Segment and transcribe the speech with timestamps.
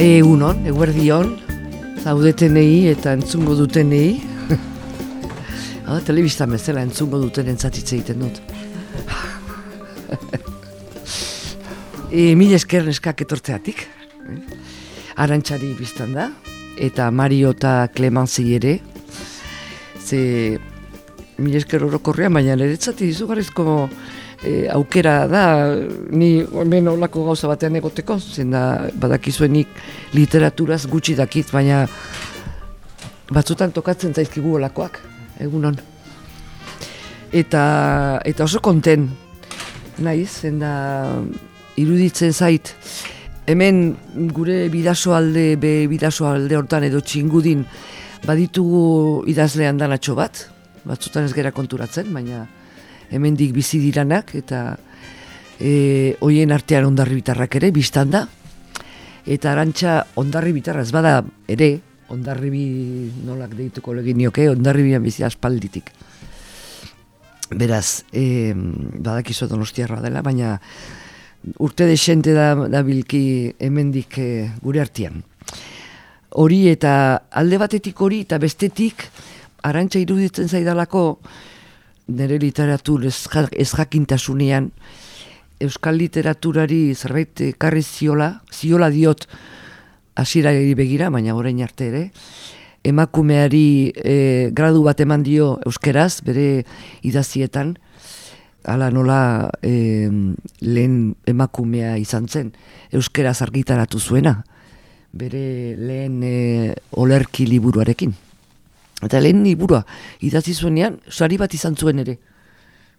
[0.00, 1.36] Egunon, eguerdion,
[2.02, 4.18] zaudetenei eta entzungo dutenei.
[5.86, 8.40] ah, telebista mezela entzungo duten entzatitze egiten dut.
[12.10, 13.84] e, mil esker neskak etortzeatik.
[14.26, 14.40] Eh?
[15.22, 16.26] Arantxari biztan da.
[16.80, 18.80] Eta Mario eta Clemenzi ere.
[20.02, 20.58] Ze
[21.40, 23.64] mil esker orokorrean, baina niretzati izugarrizko
[24.44, 25.44] e, aukera da,
[26.10, 28.64] ni hemen olako gauza batean egoteko, zen da
[29.00, 29.68] badakizuenik
[30.16, 31.84] literaturaz gutxi dakit, baina
[33.30, 35.00] batzutan tokatzen zaizkigu olakoak,
[35.40, 35.78] egunon.
[37.30, 37.62] Eta,
[38.26, 39.06] eta oso konten,
[40.02, 40.74] naiz, zen da
[41.78, 42.74] iruditzen zait,
[43.50, 43.94] hemen
[44.34, 47.64] gure bidaso alde, be bidaso alde hortan edo txingudin,
[48.26, 48.82] baditugu
[49.30, 50.42] idazlean danatxo bat,
[50.84, 52.46] batzutan ez gera konturatzen, baina
[53.10, 54.76] hemendik bizi diranak eta
[55.58, 58.24] e, hoien artean ondarri bitarrak ere biztan da.
[59.30, 61.20] Eta arantxa ondarri bitarra ez bada
[61.50, 61.74] ere
[62.10, 62.64] ondarri bi
[63.26, 65.92] nolak deituko legin nioke ondarri bian bizi aspalditik.
[67.50, 70.56] Beraz e, badakizu donostiarra dela baina
[71.58, 74.30] urte desente da, da bilki hemendik e,
[74.62, 75.22] gure artean.
[76.40, 76.92] Hori eta
[77.34, 79.08] alde batetik hori eta bestetik
[79.62, 81.20] arantxa iruditzen zaidalako
[82.10, 84.70] nire literatur ez, jakintasunean
[85.60, 89.26] euskal literaturari zerbait karri ziola, ziola diot
[90.16, 92.02] hasiera begira, baina orain arte ere,
[92.84, 94.16] emakumeari e,
[94.56, 96.64] gradu bat eman dio euskeraz, bere
[97.04, 97.76] idazietan,
[98.64, 100.08] ala nola e,
[100.64, 100.96] lehen
[101.28, 102.52] emakumea izan zen,
[102.92, 104.40] euskeraz argitaratu zuena,
[105.12, 108.16] bere lehen e, olerki liburuarekin.
[109.04, 109.80] Eta lehen niburua,
[110.26, 112.18] idatzi zuenean, sari bat izan zuen ere.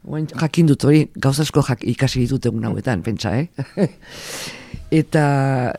[0.10, 3.88] Oen, jakin dut hori, gauzasko jak, ikasi ditut egun hauetan, pentsa, eh?
[5.02, 5.24] Eta,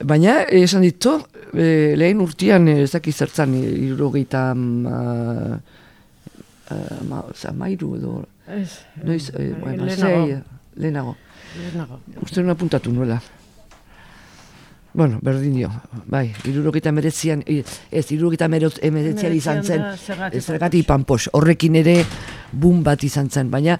[0.06, 1.16] baina, esan ditu,
[1.52, 5.58] e, lehen urtean, ez daki zertzan, irurogeita ma,
[7.10, 7.26] ma,
[7.58, 8.14] mairu edo,
[9.02, 10.24] noiz, e, bueno, lehenago.
[10.76, 11.16] lehenago.
[11.58, 12.00] Lehenago.
[12.22, 13.18] Uste nuna puntatu nuela.
[14.94, 15.70] Bueno, berdin dio,
[16.12, 21.94] bai, irurokita meretzian, ez, irurokita meretzian izan zen, zergati panpos, horrekin ere
[22.52, 23.78] bum bat izan zen, baina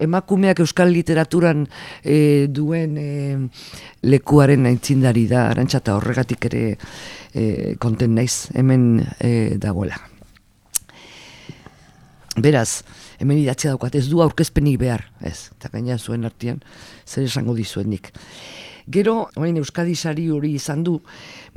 [0.00, 1.66] emakumeak euskal literaturan
[2.00, 3.08] e, duen e,
[4.08, 10.00] lekuaren aintzindari da, arantxata horregatik ere e, konten naiz, hemen e, dagoela.
[12.36, 12.82] Beraz,
[13.20, 16.64] hemen idatzea daukat, ez du aurkezpenik behar, ez, eta gaina zuen artean,
[17.04, 18.12] zer esango dizuenik.
[18.86, 21.00] Gero, orain Euskadi sari hori izan du,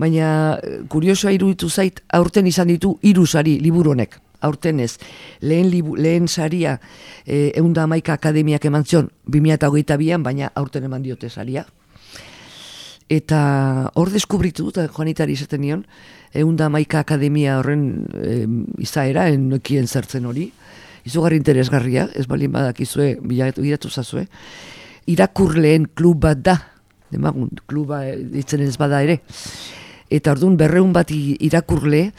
[0.02, 4.18] baina eh, kuriosoa iruditu zait, aurten izan ditu hiru sari liburu honek.
[4.42, 4.96] Aurten ez,
[5.42, 6.78] lehen, libu, lehen saria
[7.26, 11.66] e, eunda amaika akademiak eman zion, 2008 bian, baina aurten eman diote saria.
[13.12, 13.42] Eta
[14.00, 15.84] hor deskubritu dut, Juanitari izaten nion,
[16.32, 17.84] eunda amaika akademia horren
[18.16, 18.40] e,
[18.80, 20.48] izaera, enokien zertzen hori,
[21.04, 24.24] izugarri interesgarria, ez balin badakizue, bilatu zazue,
[25.12, 26.60] irakurleen klub bat da,
[27.12, 29.20] demagun, kluba ditzen ez bada ere.
[30.10, 32.10] Eta orduan berreun bat irakurle,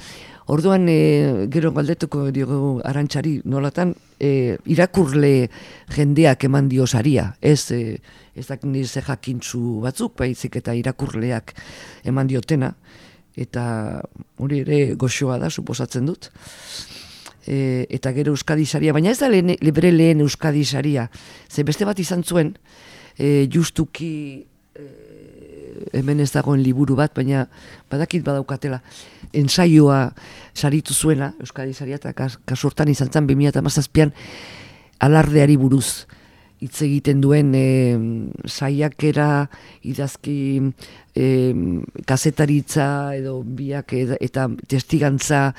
[0.51, 5.49] orduan e, gero galdetuko diogu arantxari nolatan, e, irakurle
[5.95, 7.99] jendeak eman dio saria, ez, e,
[8.35, 11.55] ez dakin ze jakintzu batzuk, baizik eta irakurleak
[12.05, 12.75] eman diotena,
[13.37, 14.03] eta
[14.39, 16.31] hori ere goxoa da, suposatzen dut.
[17.47, 21.09] E, eta gero Euskadi saria, baina ez da lehen, lebre lehen Euskadi saria,
[21.49, 22.55] ze beste bat izan zuen,
[23.17, 24.50] e, justuki
[25.93, 27.47] hemen ez dagoen liburu bat, baina
[27.91, 28.81] badakit badaukatela.
[29.37, 30.01] Ensaioa
[30.55, 32.13] saritu zuena, Euskadi saria, eta
[32.47, 34.15] kasortan izan zen 2008an
[35.01, 36.07] alardeari buruz
[36.61, 37.97] hitz egiten duen e,
[38.45, 39.47] saiakera
[39.89, 40.61] idazki
[41.17, 41.29] e,
[42.07, 45.55] kazetaritza edo biak eta testigantza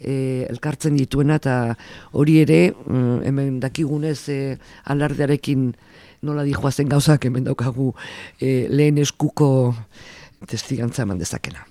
[0.00, 1.56] e, elkartzen dituena eta
[2.18, 4.40] hori ere mm, hemen dakigunez e,
[4.90, 5.70] alardearekin
[6.22, 7.92] nola di joazen gauzak hemen daukagu
[8.40, 9.74] e, lehen eskuko
[10.48, 11.64] testigantza eman dezakena.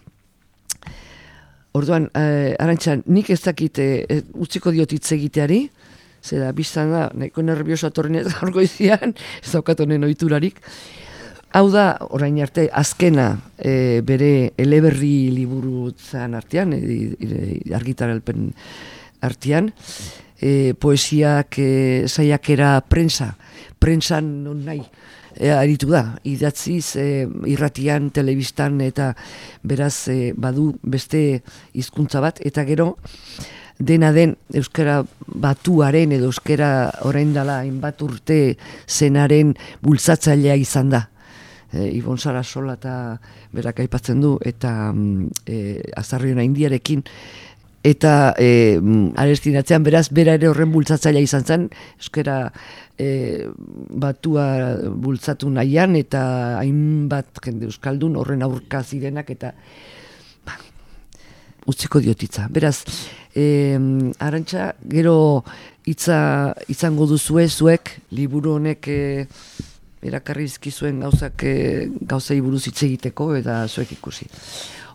[1.78, 5.68] Orduan, e, arantxa, nik ez dakit e, utziko diot hitz egiteari,
[6.26, 9.14] zera, biztan da, nahiko nervioso atorren ez gaurko izian,
[9.44, 10.62] ez daukat oiturarik.
[11.54, 18.52] Hau da, orain arte, azkena e, bere eleberri liburu zan artean, e, e, argitaralpen
[19.26, 19.72] artean,
[20.42, 21.70] e, poesiak e,
[22.08, 23.36] saiakera prensa,
[23.80, 24.84] prensan non nahi
[25.36, 29.14] e, aritu da, idatziz e, irratian, telebistan eta
[29.64, 31.42] beraz e, badu beste
[31.74, 32.96] hizkuntza bat eta gero
[33.80, 38.58] dena den euskara batuaren edo euskara orain dela hainbat urte
[38.88, 41.06] zenaren bultzatzailea izan da.
[41.72, 42.94] E, Ibon Sara Sola eta
[43.56, 45.60] berak aipatzen du eta mm, e,
[45.96, 47.06] azarriona indiarekin
[47.84, 48.80] eta e,
[49.16, 51.68] arestinatzean beraz bera ere horren bultzatzailea izan zen
[51.98, 52.52] euskara
[53.00, 53.48] e,
[54.04, 54.48] batua
[54.92, 56.24] bultzatu nahian eta
[56.60, 59.54] hainbat jende euskaldun horren aurka zirenak eta
[60.46, 60.58] ba,
[61.72, 62.50] utziko diotitza.
[62.52, 62.84] Beraz,
[63.36, 63.78] e,
[64.20, 65.46] arantxa, gero
[65.88, 69.00] hitza izango duzue zuek liburu honek e,
[70.04, 74.28] erakarri zuen gauzak e, gauzei buruz hitz egiteko eta zuek ikusi.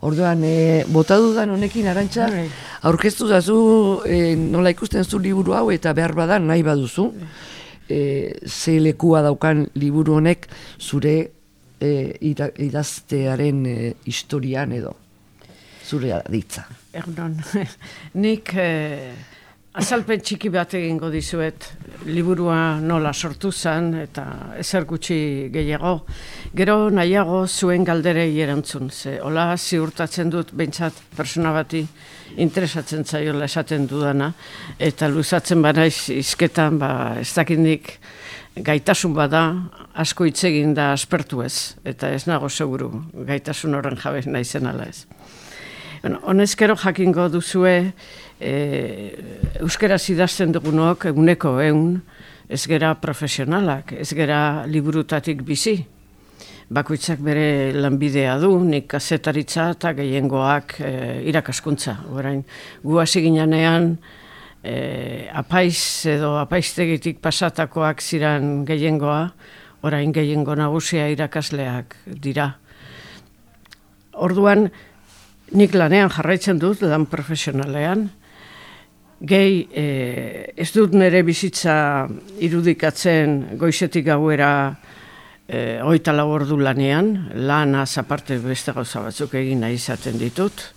[0.05, 2.49] Orduan, e, bota dudan honekin, arantxa, bai.
[2.85, 3.57] aurkeztu zazu
[4.05, 7.07] e, nola ikusten zu liburu hau eta behar badan nahi baduzu,
[7.89, 8.01] e,
[8.45, 10.45] ze lekua daukan liburu honek
[10.79, 11.15] zure
[11.81, 11.93] e,
[12.67, 14.93] idaztearen e, historian edo,
[15.89, 16.67] zure aditza.
[16.93, 17.39] Egunon,
[18.27, 18.53] nik...
[18.55, 19.33] E...
[19.75, 21.65] Azalpen txiki bat egingo dizuet,
[22.07, 24.23] liburua nola sortu zen eta
[24.63, 25.97] ezer gutxi gehiago.
[26.55, 31.83] Gero nahiago zuen galderei erantzun, ze hola ziurtatzen dut behintzat persona bati
[32.37, 34.31] interesatzen zaiola esaten dudana,
[34.79, 37.97] eta luzatzen banaiz izketan, ba, ez dakindik
[38.55, 39.43] gaitasun bada,
[39.99, 42.93] asko egin da aspertu ez, eta ez nago seguru
[43.27, 45.09] gaitasun horren jabe naizen ala ez.
[46.05, 47.95] Bueno, honezkero jakingo duzue,
[48.37, 48.51] e,
[49.57, 51.95] euskera zidazten dugunok eguneko egun,
[52.45, 55.79] ez gera profesionalak, ez gera liburutatik bizi.
[56.69, 60.95] Bakoitzak bere lanbidea du, nik kazetaritza eta gehiengoak e,
[61.33, 61.97] irakaskuntza.
[62.13, 62.45] Orain,
[62.85, 63.95] gu hasi ginean,
[64.61, 64.77] e,
[65.33, 69.23] apaiz edo apaiztegitik pasatakoak ziran gehiengoa,
[69.81, 72.59] orain gehiengo nagusia irakasleak dira.
[74.13, 74.69] Orduan,
[75.53, 78.09] nik lanean jarraitzen dut, lan profesionalean,
[79.25, 79.87] gehi e,
[80.57, 82.07] ez dut nire bizitza
[82.45, 84.75] irudikatzen goizetik gauera
[85.47, 90.69] e, oita ordu lanean, lana aparte beste gauza batzuk egin nahi izaten ditut,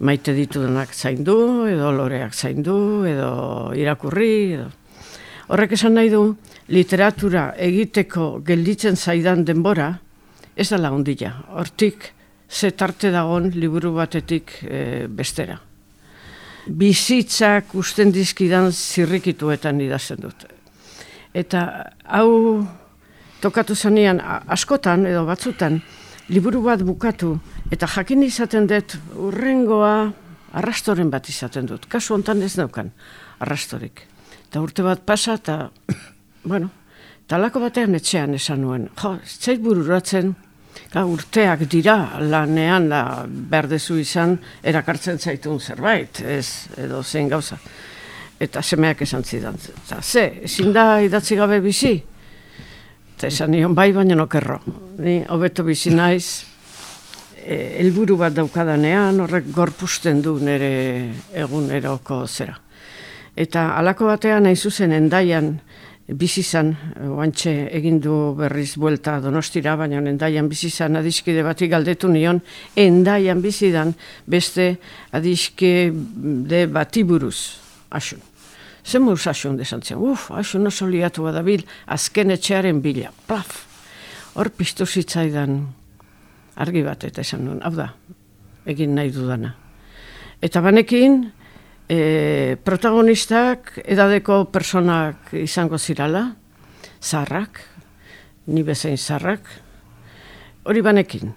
[0.00, 4.70] maite ditudanak zaindu, edo loreak zaindu, edo irakurri, edo.
[5.48, 6.36] Horrek esan nahi du,
[6.68, 9.98] literatura egiteko gelditzen zaidan denbora,
[10.56, 11.32] ez da lagundia.
[11.52, 12.12] Hortik,
[12.52, 15.58] zetarte dagon liburu batetik e, bestera.
[16.66, 20.44] Bizitzak usten dizkidan zirrikituetan idazten dut.
[21.34, 21.64] Eta
[22.04, 22.62] hau
[23.42, 25.80] tokatu zanean askotan edo batzutan
[26.28, 27.34] liburu bat bukatu
[27.72, 30.12] eta jakin izaten dut urrengoa
[30.52, 31.88] arrastoren bat izaten dut.
[31.88, 32.92] Kasu hontan ez daukan
[33.40, 34.04] arrastorik.
[34.48, 35.70] Eta urte bat pasa eta,
[36.50, 36.68] bueno,
[37.26, 38.88] talako batean etxean esan nuen.
[39.00, 40.34] Jo, zait bururatzen,
[40.92, 47.56] Ga, urteak dira lanean da berdezu izan erakartzen zaitun zerbait, ez edo zein gauza.
[48.42, 49.56] Eta semeak esan zidan.
[49.56, 51.94] Eta ze, ezin da idatzi gabe bizi?
[53.16, 54.58] Eta esan nion bai baina nokerro.
[54.98, 56.44] Ni hobeto bizi naiz,
[57.40, 60.74] e, elburu bat daukadanean, horrek gorpusten du nire
[61.32, 62.58] eguneroko zera.
[63.32, 65.54] Eta alako batean nahi zuzen endaian,
[66.18, 66.72] bizizan,
[67.08, 72.40] oantxe egin du berriz buelta donostira, baina endaian bizizan adiskide bati galdetu nion,
[72.76, 73.94] endaian bizidan
[74.26, 74.76] beste
[75.12, 77.58] adiskide bati buruz,
[77.90, 78.20] asun.
[78.84, 83.62] Zer muz asun desantzen, uf, asun oso liatu badabil, azken etxearen bila, plaf,
[84.34, 85.60] hor piztu zitzaidan
[86.56, 87.92] argi bat, eta esan nuen, hau da,
[88.66, 89.54] egin nahi dudana.
[90.42, 91.22] Eta banekin,
[91.88, 96.26] e, protagonistak edadeko personak izango zirala,
[97.02, 97.60] zarrak,
[98.46, 99.48] ni bezain zarrak,
[100.64, 101.32] hori banekin.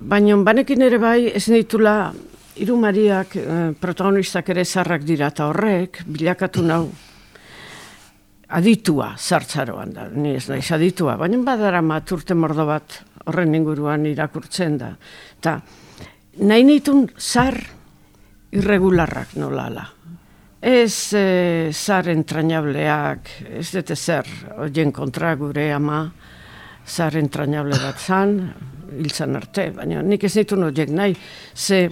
[0.00, 2.12] Baina banekin ere bai ez ditula
[2.60, 6.84] irumariak e, protagonistak ere zarrak dira eta horrek bilakatu nau
[8.50, 14.78] aditua zartzaroan da, ni ez naiz aditua, baina badara maturte mordo bat horren inguruan irakurtzen
[14.80, 14.94] da.
[15.40, 15.60] Ta,
[16.40, 17.60] nahi nitun zar
[18.52, 19.86] irregularrak nolala.
[20.60, 24.26] Ez e, zar entrañableak, ez dute zer,
[24.60, 26.02] oien kontra gure ama,
[26.84, 28.36] zar entrañable bat zan,
[28.98, 31.16] hiltzan arte, baina nik ez ditu noiek nahi,
[31.54, 31.88] ze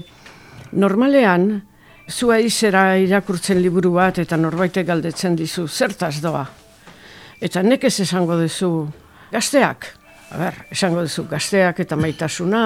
[0.72, 1.48] normalean,
[2.08, 6.44] zua izera irakurtzen liburu bat eta norbaite galdetzen dizu, zertaz doa.
[7.40, 8.72] Eta nek ez esango duzu,
[9.32, 9.92] gazteak,
[10.36, 12.62] ber, esango duzu, gazteak eta maitasuna,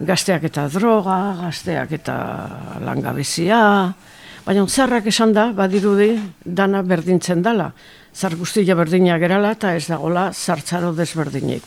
[0.00, 2.16] gazteak eta droga, gazteak eta
[2.84, 3.60] langabezia,
[4.46, 7.72] baina zarrak esan da, badirudi, dana berdintzen dala.
[8.16, 11.66] Zar guztia berdina gerala eta ez dagola zartzaro desberdinik.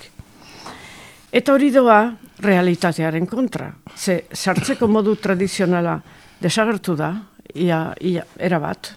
[1.32, 2.00] Eta hori doa
[2.42, 3.70] realitatearen kontra.
[3.96, 6.00] Ze, sartzeko modu tradizionala
[6.42, 7.12] desagertu da,
[7.54, 8.96] ia, ia, erabat.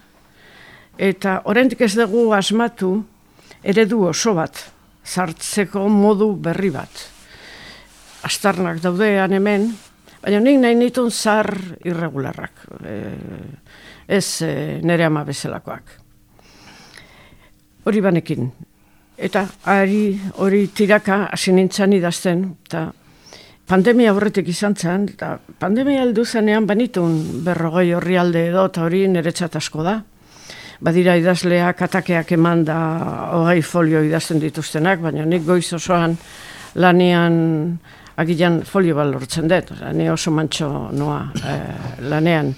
[0.97, 2.95] Eta oraindik ez dugu asmatu
[3.63, 4.72] eredu oso bat,
[5.03, 7.03] sartzeko modu berri bat.
[8.23, 9.67] Astarnak daudean hemen,
[10.23, 11.51] baina nik nahi nitun zar
[11.83, 12.95] irregularrak, e,
[14.07, 15.99] ez e, nere ama bezalakoak.
[17.83, 18.47] Hori banekin.
[19.17, 22.87] Eta ari hori tiraka hasi nintzen idazten, eta
[23.67, 29.05] pandemia horretik izan zen, eta pandemia aldu zenean banitun berrogei horri alde edo, eta hori
[29.11, 29.99] niretzat asko da.
[30.83, 32.77] Badira idazleak atakeak eman da
[33.37, 36.17] hogei folio idazten dituztenak, baina nik goiz osoan
[36.75, 37.37] lanean
[38.19, 42.51] agilan folio bat lortzen dut, ni oso mantxo noa eh, lanean.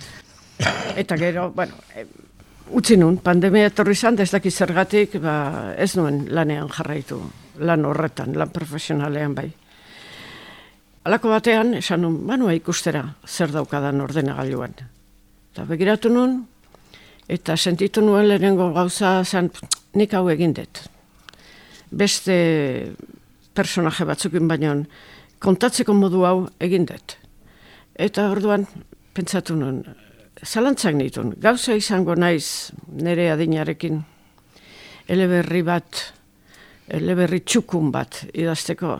[0.98, 2.08] Eta gero, bueno, eh,
[2.74, 5.36] utzi nun, pandemia etorri izan, ez daki zergatik, ba,
[5.78, 7.22] ez nuen lanean jarraitu,
[7.62, 9.52] lan horretan, lan profesionalean bai.
[11.06, 14.74] Alako batean, esan nun, manua ikustera zer daukadan ordenagailuan.
[15.54, 16.40] Eta begiratu nun,
[17.28, 19.50] eta sentitu nuen lehenengo gauza zan,
[19.94, 20.82] nik hau egin dut.
[21.92, 22.36] Beste
[23.56, 24.76] personaje batzukin baino,
[25.40, 27.18] kontatzeko modu hau egin dut.
[27.96, 28.66] Eta orduan,
[29.16, 29.84] pentsatu nuen,
[30.44, 34.02] zalantzak nitun, gauza izango naiz nire adinarekin,
[35.08, 36.02] eleberri bat,
[36.92, 38.98] eleberri txukun bat idazteko,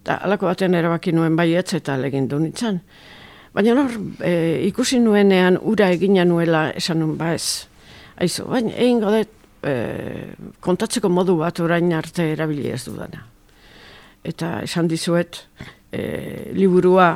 [0.00, 2.80] eta alako batean erabaki nuen baietz eta legin du nintzen.
[3.56, 4.32] Baina hor, e,
[4.68, 7.64] ikusi nuenean ura egina nuela esan nun ba ez.
[8.20, 9.30] Aizu, baina egin godet
[9.64, 9.72] e,
[10.60, 13.22] kontatzeko modu bat orain arte erabili ez dudana.
[14.26, 15.40] Eta esan dizuet,
[15.88, 17.14] e, liburua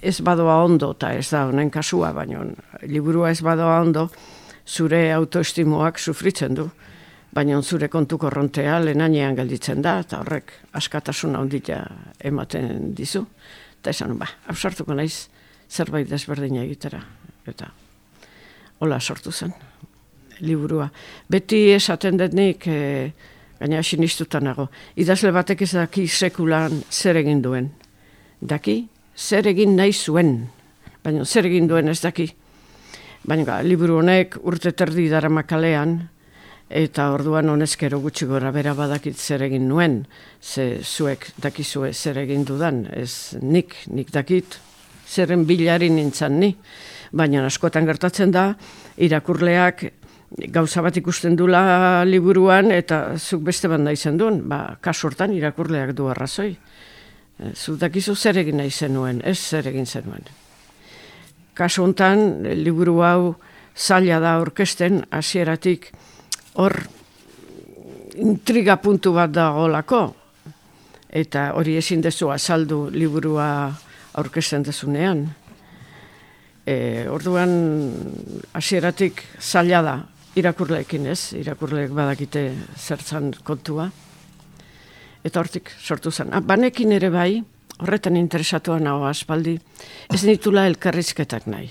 [0.00, 2.46] ez badoa ondo, eta ez da honen kasua, baina
[2.88, 4.08] liburua ez badoa ondo,
[4.64, 6.70] zure autoestimoak sufritzen du
[7.34, 11.82] baina zure kontu korrontea lehenanean gelditzen da, eta horrek askatasun handia
[12.22, 13.24] ematen dizu.
[13.80, 15.26] Eta esan, ba, absortuko naiz
[15.74, 17.00] zerbait desberdina egitera.
[17.46, 17.70] Eta
[18.84, 19.52] hola sortu zen,
[20.44, 20.88] liburua.
[21.30, 23.12] Beti esaten dut nik, e,
[23.60, 24.68] gaina sinistuta nago,
[25.00, 27.70] idazle batek ez daki sekulan zer egin duen.
[28.40, 28.82] Daki,
[29.16, 30.34] zer egin nahi zuen,
[31.04, 32.28] baina zer egin duen ez daki.
[33.24, 35.96] Baina liburu honek urte terdi dara makalean,
[36.68, 40.02] eta orduan honezkero gutxi gora bera badakit zer egin nuen,
[40.42, 44.58] ze zuek dakizue zer egin dudan, ez nik, nik dakit,
[45.08, 46.54] zerren bilari nintzen ni,
[47.12, 48.54] baina askotan gertatzen da,
[48.96, 49.84] irakurleak
[50.50, 56.08] gauza bat ikusten dula liburuan, eta zuk beste banda izan duen, ba, kasurtan irakurleak du
[56.10, 56.54] arrazoi.
[57.54, 60.26] Zuk dakizu zer egin nahi zenuen, ez zer egin zenuen.
[61.54, 63.34] Kasu hontan, liburu hau
[63.76, 65.92] zaila da orkesten, hasieratik,
[66.58, 66.74] hor
[68.18, 70.04] intriga puntu bat da golako,
[71.14, 73.48] eta hori ezin dezu azaldu liburua
[74.14, 75.26] aurkesten dezunean.
[76.66, 77.50] E, orduan
[78.56, 79.94] hasieratik zaila da
[80.38, 83.90] irakurleekin ez, irakurleek badakite zertzan kontua.
[85.24, 86.32] Eta hortik sortu zen.
[86.34, 87.42] Ah, banekin ere bai,
[87.78, 89.58] horretan interesatua nago aspaldi,
[90.12, 91.70] ez nitula elkarrizketak nahi.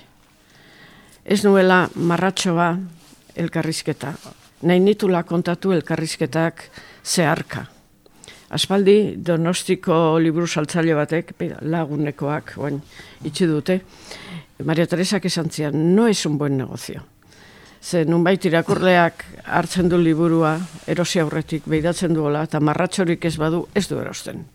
[1.23, 2.71] Ez nuela marratxoa
[3.39, 4.13] elkarrizketa
[4.63, 6.63] nahi nitula kontatu elkarrizketak
[7.03, 7.65] zeharka.
[8.53, 11.31] Aspaldi, donostiko liburu saltzaile batek,
[11.65, 12.77] lagunekoak, oain,
[13.25, 13.79] itxi dute,
[14.63, 17.01] Maria Teresak esan zian, no es un buen negozio.
[17.81, 20.53] Ze nunbait irakurleak hartzen du liburua,
[20.88, 24.45] erosi aurretik behidatzen duela, eta marratxorik ez badu, ez du erosten.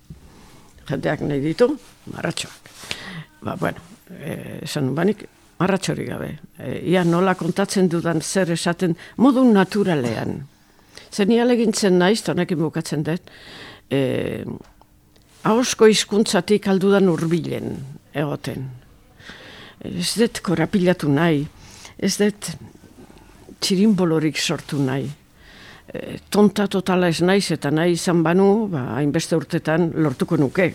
[0.89, 1.69] Jenteak nahi ditu,
[2.15, 2.71] marratxoak.
[3.43, 3.83] Ba, bueno,
[4.15, 5.27] eh, esan nunbanik,
[5.59, 6.31] marratxori gabe.
[6.57, 10.45] E, ia nola kontatzen dudan zer esaten modu naturalean.
[11.11, 13.33] Zer ni alegintzen naiz, tonekin bukatzen dut,
[13.91, 14.45] e,
[15.49, 17.77] hausko hizkuntzatik aldudan urbilen
[18.15, 18.67] egoten.
[19.85, 21.45] Ez dut korapilatu nahi,
[21.99, 22.51] ez dut
[23.61, 25.09] txirimbolorik sortu nahi.
[25.89, 30.73] E, tonta totala ez naiz eta nahi izan banu, ba, hainbeste urtetan lortuko nuke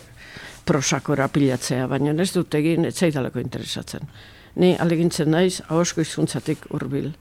[0.63, 4.08] prosako rapilatzea, baina ez dut egin etzaidaleko interesatzen
[4.55, 7.12] ni alegintzen naiz ahosko hizkuntzatik hurbil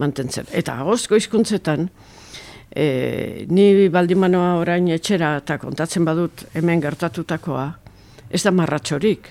[0.00, 0.48] mantentzen.
[0.52, 1.88] Eta ahosko hizkuntzetan
[2.74, 7.68] e, ni baldimanoa orain etxera eta kontatzen badut hemen gertatutakoa,
[8.30, 9.30] ez da marratxorik.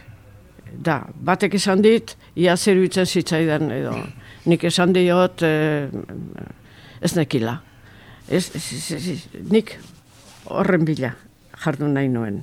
[0.73, 3.93] Da, batek esan dit, ia zer zitzaidan edo.
[4.45, 5.89] Nik esan diot e,
[7.01, 7.59] ez nekila.
[8.27, 8.49] Ez,
[9.51, 9.77] nik
[10.49, 11.13] horren bila
[11.63, 12.41] jardun nahi nuen.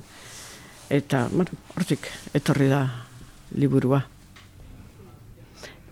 [0.89, 2.85] Eta, bueno, hortik, etorri da
[3.55, 4.01] liburua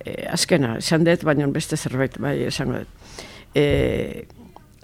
[0.05, 3.15] e, azkena, esan dut, baina beste zerbait, bai, esango dut.
[3.55, 3.65] E,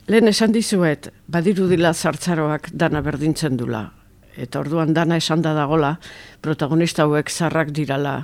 [0.08, 3.88] lehen esan dizuet, badiru dila zartzaroak dana berdintzen dula.
[4.36, 5.96] Eta orduan dana esan da dagola,
[6.44, 8.20] protagonista hauek zarrak dirala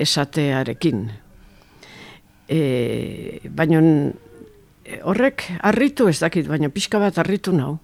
[0.00, 1.06] esatearekin.
[2.48, 2.60] E,
[3.48, 3.80] baina
[5.04, 7.78] horrek harritu ez dakit, baina pixka bat harritu nau.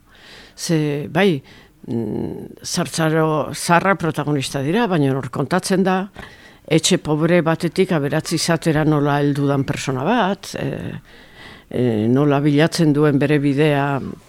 [0.56, 1.40] Ze, bai,
[1.86, 6.02] mm, zartzaro zarra protagonista dira, baina hor kontatzen da,
[6.70, 11.00] etxe pobre batetik aberatzi izatera nola heldudan persona bat, e,
[11.70, 13.84] e, nola bilatzen duen bere bidea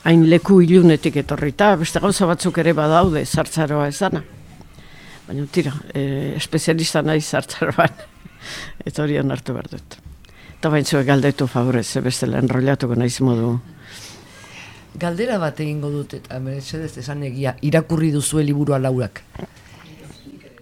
[0.05, 4.21] hain leku ilunetik etorrita, beste gauza batzuk ere badaude zartzaroa ez dana.
[5.27, 8.01] Baina tira, e, espezialista nahi zartzaroan,
[8.87, 9.97] eta hori hartu behar dut.
[10.59, 13.55] Eta baintzuek galdetu favorez, beste enrollatuko nahiz modu.
[15.01, 19.23] Galdera bat egingo dut, eta meretzedez esan egia, irakurri duzu liburua laurak.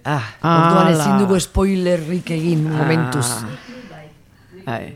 [0.07, 3.27] Ah, orduan ezin dugu spoilerrik egin momentuz.
[3.27, 3.68] Ah.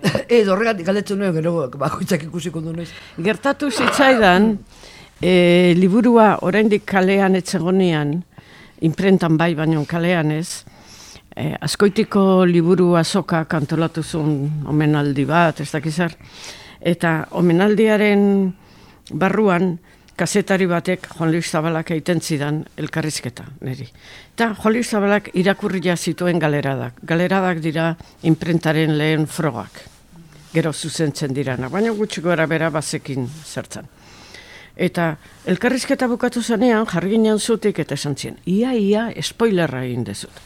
[0.39, 2.89] Edo horregatik galdetzen nuen, gero bakoitzak ikusiko du noiz.
[3.23, 4.53] Gertatu zitzaidan,
[5.21, 8.19] e, liburua oraindik kalean etzegonean,
[8.83, 10.63] imprentan bai baino kalean ez,
[11.35, 16.13] e, askoitiko liburu azoka kantolatu zuen omenaldi bat, ez dakizar,
[16.81, 18.53] eta omenaldiaren
[19.11, 19.77] barruan
[20.15, 23.87] kasetari batek Juan Luis Zabalak egiten zidan elkarrizketa, niri.
[24.35, 27.01] Eta Juan Luis Zabalak irakurria zituen galeradak.
[27.03, 29.83] Galeradak dira imprentaren lehen frogak.
[30.53, 33.89] Gero zuzentzen dirana, baina gutxi gora bera bazekin zertzen.
[34.77, 35.15] Eta
[35.45, 40.41] elkarrizketa bukatu zanean, jarri zutik eta esan zien, ia, ia, spoilerra egin dezut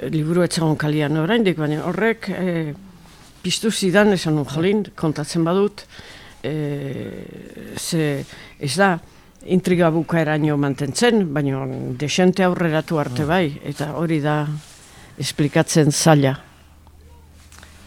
[0.00, 2.74] liburu etzagon kalian oraindik, baina horrek e,
[3.42, 5.86] piztu zidan esan nun jolin, kontatzen badut,
[6.46, 8.24] e, ze
[8.58, 8.96] ez da,
[9.46, 11.64] intriga bukaeraino mantentzen, baina
[11.98, 13.28] desente aurreratu arte mm.
[13.28, 14.44] bai, eta hori da
[15.18, 16.34] esplikatzen zaila.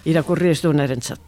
[0.10, 1.25] Irakurri ez duen erentzat.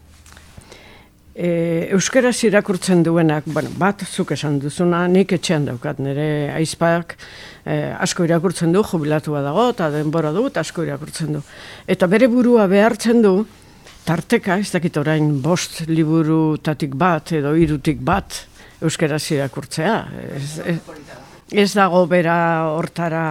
[1.32, 7.16] E, Euskaraz irakurtzen duenak, bueno, bat, zuk esan duzuna, nik etxean daukat, nire aizpak
[7.64, 11.44] e, asko irakurtzen du, jubilatua dago, eta denbora dut, asko irakurtzen du.
[11.88, 13.36] Eta bere burua behartzen du,
[14.06, 18.48] tarteka, ez dakit orain, bost liburu tatik bat, edo irutik bat,
[18.82, 19.96] Euskaraz irakurtzea.
[20.34, 20.80] Ez, ez,
[21.54, 22.36] ez dago bera
[22.74, 23.26] hortara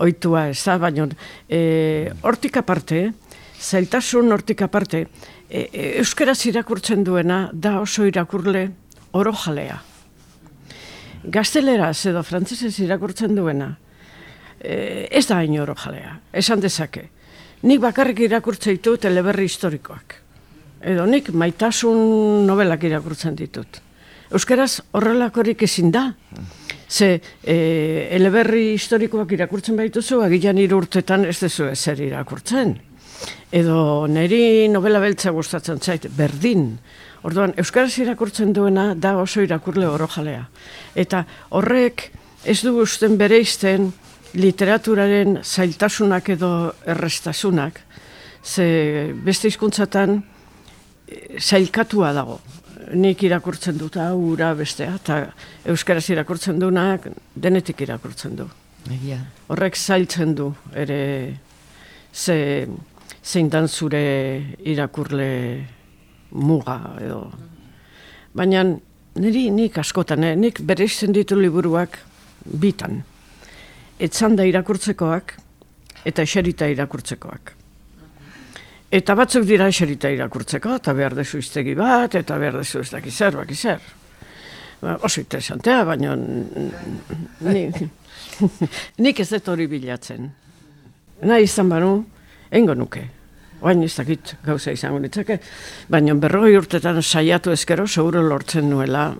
[0.00, 1.06] oitua, ez da, baina
[1.48, 3.06] e, hortik aparte,
[3.60, 5.06] zailtasun hortik aparte,
[5.48, 8.66] e, e, euskaraz irakurtzen duena da oso irakurle
[9.16, 9.78] oro jalea.
[11.24, 13.74] Gazteleraz edo frantzesez irakurtzen duena
[14.60, 17.08] e, ez da hain oro jalea, esan dezake.
[17.62, 20.16] Nik bakarrik irakurtzen ditut eleberri historikoak.
[20.80, 23.80] Edo nik maitasun novelak irakurtzen ditut.
[24.32, 26.06] Euskaraz horrelakorik ezin da.
[26.88, 27.56] Ze e,
[28.16, 32.78] eleberri historikoak irakurtzen baituzu, agilan irurtetan ez dezu ezer irakurtzen
[33.50, 36.78] edo neri novela beltza gustatzen zait, berdin.
[37.26, 40.46] Orduan, Euskaraz irakurtzen duena da oso irakurle oro jalea.
[40.94, 42.08] Eta horrek
[42.44, 43.90] ez du gusten bere izten
[44.34, 46.50] literaturaren zailtasunak edo
[46.86, 47.80] errestasunak,
[48.44, 50.22] ze beste hizkuntzatan
[51.08, 52.40] eh, zailkatua dago.
[52.90, 55.20] Nik irakurtzen dut ura bestea, eta
[55.64, 58.48] Euskaraz irakurtzen duenak denetik irakurtzen du.
[59.48, 61.36] Horrek zailtzen du, ere
[62.12, 62.66] ze
[63.22, 65.66] zein dan zure irakurle
[66.30, 67.30] muga edo.
[68.32, 68.64] Baina
[69.20, 70.36] niri nik askotan, eh?
[70.36, 71.98] nik bere ditu liburuak
[72.44, 73.02] bitan.
[74.00, 75.34] Etzan da irakurtzekoak
[76.08, 77.60] eta eserita irakurtzekoak.
[78.90, 83.10] Eta batzuk dira eserita irakurtzeko, eta behar dezu iztegi bat, eta behar dezu ez daki
[83.10, 83.84] zer, baki zer.
[84.80, 87.78] Ba, oso interesantea, baina nik,
[89.04, 90.26] nik ez dut hori bilatzen.
[91.22, 91.92] Nahi izan banu,
[92.50, 93.04] Engo nuke.
[93.62, 95.36] Oain ez dakit gauza izango nitzake.
[95.86, 99.12] Baina berroi urtetan saiatu ezkero, seguro lortzen nuela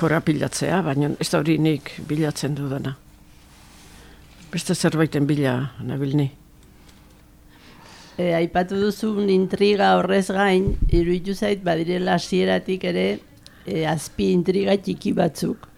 [0.00, 2.96] korapilatzea, baina ez da hori nik bilatzen dudana.
[4.52, 6.28] Beste zerbaiten bila nabilni.
[8.20, 13.06] E, aipatu duzun intriga horrez gain, iruditu zait badirela hasieratik ere
[13.64, 15.68] e, azpi intriga txiki batzuk.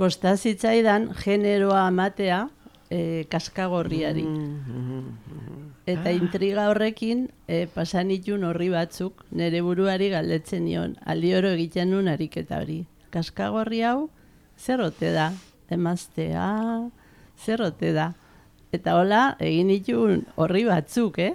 [0.00, 2.46] Kosta zitzaidan generoa amatea
[2.88, 4.24] e, kaskagorriari.
[4.24, 5.06] Mm-hmm.
[5.86, 6.16] Eta ah.
[6.16, 12.64] intriga horrekin e, pasan itun horri batzuk nere buruari galdetzen nion, alioro egiten nun ariketa
[12.64, 12.86] hori.
[13.12, 14.08] Kaskagorri hau,
[14.56, 15.34] zer ote da?
[15.68, 16.46] Emaztea,
[17.44, 18.12] zer ote da?
[18.74, 21.34] Eta hola, egin itun horri batzuk, eh?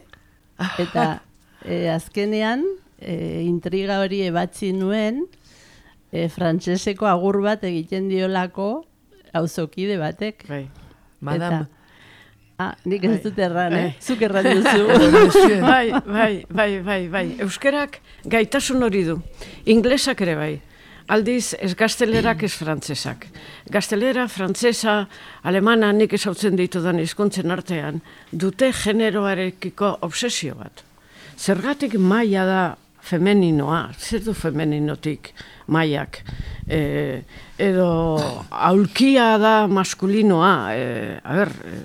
[0.82, 1.22] Eta
[1.66, 2.66] e, azkenean,
[3.00, 5.24] e, intriga hori ebatzi nuen,
[6.12, 8.72] e, frantseseko agur bat egiten diolako
[9.34, 10.46] auzokide batek.
[10.50, 10.66] Bai,
[11.22, 11.68] madame.
[12.62, 13.22] Ah, nik ez bai.
[13.24, 13.86] dut erran, eh?
[13.90, 13.94] Bai.
[14.06, 15.62] Zuk erran duzu.
[15.64, 17.26] bai, bai, bai, bai, bai.
[17.42, 19.18] Euskerak gaitasun hori du.
[19.66, 20.54] Inglesak ere bai.
[21.12, 23.26] Aldiz, ez gaztelerak ez frantzesak.
[23.71, 25.02] Gaztelera, frantzesa,
[25.43, 28.00] alemana nik ez hautzen ditu dan izkuntzen artean,
[28.32, 30.86] dute generoarekiko obsesio bat.
[31.41, 35.32] zergatik maia da femeninoa, zer du femeninotik
[35.67, 36.21] maiak,
[36.69, 37.24] e,
[37.58, 37.88] edo
[38.52, 41.80] aulkia da maskulinoa, e, a ber, e,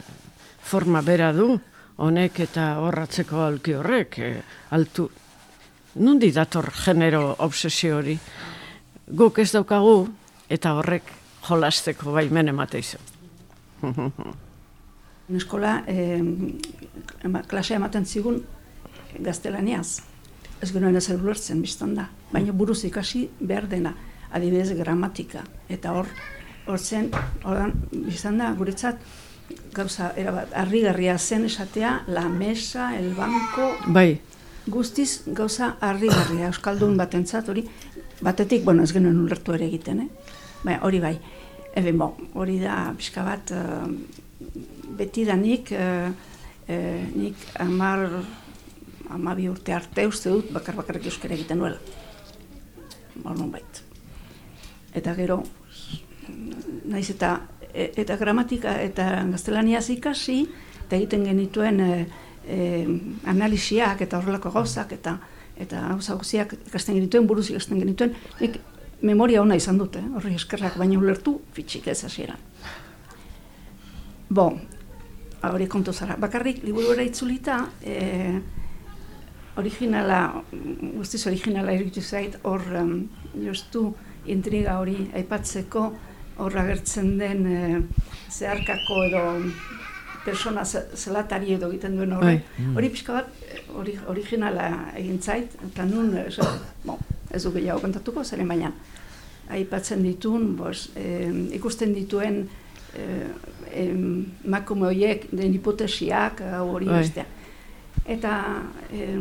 [0.61, 1.55] forma bera du,
[1.97, 4.35] honek eta horratzeko aulki horrek, e,
[4.77, 5.09] altu,
[5.97, 8.19] nundi dator genero obsesio hori,
[9.07, 10.09] guk ez daukagu,
[10.51, 11.12] eta horrek
[11.47, 12.99] jolasteko baimen emateizu.
[15.37, 16.23] Eskola, eh,
[17.49, 18.45] klase ematen zigun
[19.19, 20.03] gaztelaniaz.
[20.62, 22.07] Ez genuen ez ulertzen biztan da.
[22.33, 23.95] Baina buruz ikasi behar dena.
[24.31, 25.42] Adibidez gramatika.
[25.69, 26.07] Eta hor,
[26.66, 27.11] hor zen,
[27.45, 29.03] hordan, biztan da, guretzat,
[29.75, 33.75] gauza, erabat, harrigarria zen esatea, la mesa, el banco...
[33.87, 34.21] Bai.
[34.66, 37.62] Guztiz, gauza, harrigarria, euskaldun batentzat hori,
[38.21, 40.33] batetik, bueno, ez genuen ulertu ere egiten, eh?
[40.63, 41.17] Baina, hori bai.
[41.77, 43.85] Eben, bon, hori da, pixka bat, uh,
[44.97, 48.07] beti da nik, uh, uh, nik amar,
[49.13, 51.79] amabi urte arte uste dut, bakar bakarrik euskara egiten nuela.
[53.25, 53.83] Horren bait.
[54.97, 55.43] Eta gero,
[56.89, 57.37] naiz eta,
[57.73, 60.43] e, eta gramatika eta gaztelaniaz ikasi,
[60.87, 61.91] eta egiten genituen e,
[62.49, 62.59] e,
[63.29, 65.19] analisiak eta horrelako gauzak, eta
[65.61, 68.59] eta gauza guztiak ikasten genituen, buruz ikasten genituen, nik
[69.03, 72.40] memoria ona izan dute, horri eskerrak baina ulertu, fitxik ez hasieran.
[74.29, 74.51] Bo,
[75.47, 76.16] hori kontu zara.
[76.19, 78.40] Bakarrik, liburu itzulita, e,
[79.57, 80.42] originala,
[80.97, 82.97] guztiz originala eritu zait, hor um,
[83.45, 83.88] justu
[84.27, 85.87] intriga hori aipatzeko,
[86.42, 87.61] hor agertzen den e,
[88.31, 89.25] zeharkako edo
[90.27, 92.40] persona zelatari edo egiten duen hori.
[92.40, 92.71] Bai.
[92.75, 93.46] Hori pixka bat,
[93.77, 96.47] hori, originala egin zait, eta nun, eso,
[96.85, 96.99] bon,
[97.31, 98.73] ez du gehiago kontatuko, zeren baina
[99.53, 102.45] aipatzen ditun, bos, eh, ikusten dituen
[102.97, 103.93] eh,
[104.45, 107.03] makume horiek den hipotesiak hori bai.
[107.05, 107.27] bestea.
[108.07, 108.33] Eta
[108.95, 109.19] eh,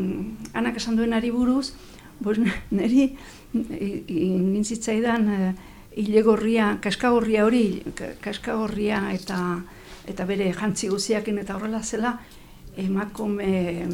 [0.54, 1.74] anak esan duen ari buruz,
[2.20, 2.38] bos,
[2.78, 3.10] niri
[3.56, 5.54] nintzitzaidan eh,
[5.96, 7.82] hilegorria, kaskagorria hori,
[8.22, 9.40] kaskagorria eta
[10.06, 12.12] eta bere jantzi guziakin eta horrela zela,
[12.78, 13.88] emakume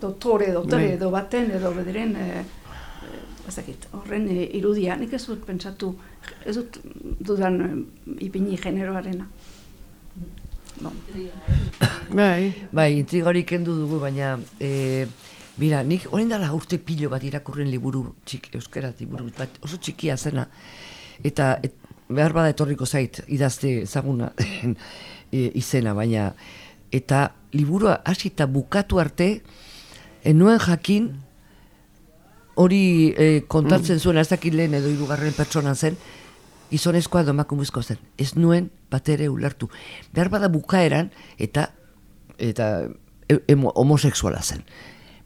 [0.00, 0.86] dotore bai.
[0.94, 2.44] edo baten edo bederen e,
[3.48, 5.94] ezakit, horren e, irudia, nik ez dut pentsatu,
[6.44, 6.80] ez dut
[7.20, 7.70] dudan e,
[8.26, 9.26] ipini generoarena.
[10.80, 10.94] Bon.
[12.14, 15.06] Bai, bai, intrigorik kendu dugu, baina e,
[15.60, 20.16] Mira, nik horren dara urte pilo bat irakurren liburu, txik, euskera liburu, bat oso txikia
[20.16, 20.46] zena,
[21.26, 21.74] eta et,
[22.08, 24.30] behar bada etorriko zait, idazte ezaguna
[25.62, 26.30] izena, baina,
[26.90, 29.28] eta liburua hasita bukatu arte,
[30.24, 31.10] enuen jakin
[32.60, 34.04] hori e, kontatzen mm.
[34.04, 35.96] zuen ez dakit lehen edo hirugarren pertsona zen
[36.70, 37.98] gizonezkoa edo emakumezkoa zen.
[38.18, 39.70] Ez nuen bat ere ulertu.
[40.14, 41.70] Behar bada bukaeran eta
[42.38, 42.70] eta
[43.28, 44.64] e, homosexuala zen.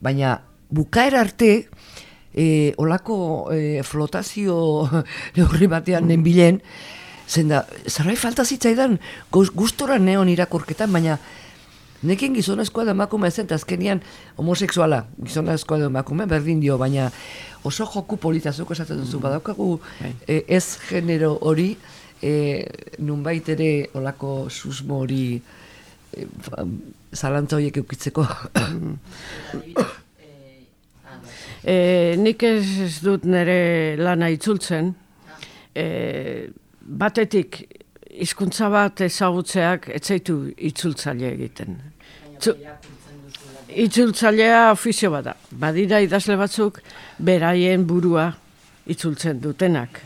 [0.00, 0.38] Baina
[0.74, 1.68] bukaera arte
[2.35, 3.16] e, olako
[3.54, 4.57] e, flotazio
[5.37, 6.61] neurri batean nenbilen
[7.28, 8.98] zen da, zerbait falta zitzaidan
[9.33, 11.18] gustora neon irakurketan, baina
[12.04, 14.02] Nekin gizonezkoa da emakume zen, azkenian
[14.36, 17.10] homosexuala gizonezkoa da emakume, berdin dio, baina
[17.64, 19.22] oso joku politazuk esaten duzu, mm.
[19.24, 19.68] badaukagu
[20.28, 21.72] eh, ez genero hori,
[22.24, 22.64] e,
[23.04, 26.26] nunbait ere olako susmo hori e,
[27.12, 28.24] zalantza horiek eukitzeko.
[31.64, 31.76] e,
[32.20, 34.92] nik ez dut nire lana itzultzen,
[35.74, 35.86] e,
[36.84, 37.64] batetik
[38.14, 40.38] hizkuntza bat ezagutzeak etzaitu
[40.70, 41.93] itzultzaile egiten.
[43.74, 45.35] Itzultzailea ofizio bada.
[45.50, 46.80] Badira idazle batzuk
[47.18, 48.28] beraien burua
[48.87, 50.00] itzultzen dutenak.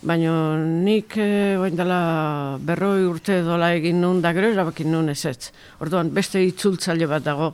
[0.00, 5.50] Baina nik e, dela berroi urte dola egin nun da gero erabakin nun ez ez.
[5.80, 7.52] Orduan beste itzultzaile bat dago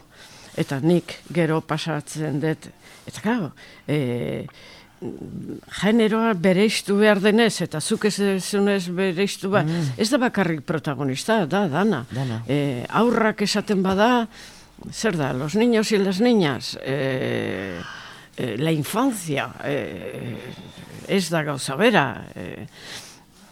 [0.57, 2.69] eta nik gero pasatzen dut.
[3.07, 3.51] Eta gau,
[3.87, 4.47] e,
[5.01, 9.97] generoa bereiztu behar denez, eta zuk ez zunez bereiztu behar, mm.
[10.01, 12.05] ez da bakarrik protagonista, da, dana.
[12.11, 12.43] dana.
[12.49, 14.27] E, aurrak esaten bada,
[14.93, 17.77] zer da, los niños y las niñas, e,
[18.37, 20.37] e, la infancia, e,
[21.09, 22.67] ez da gauza bera, e,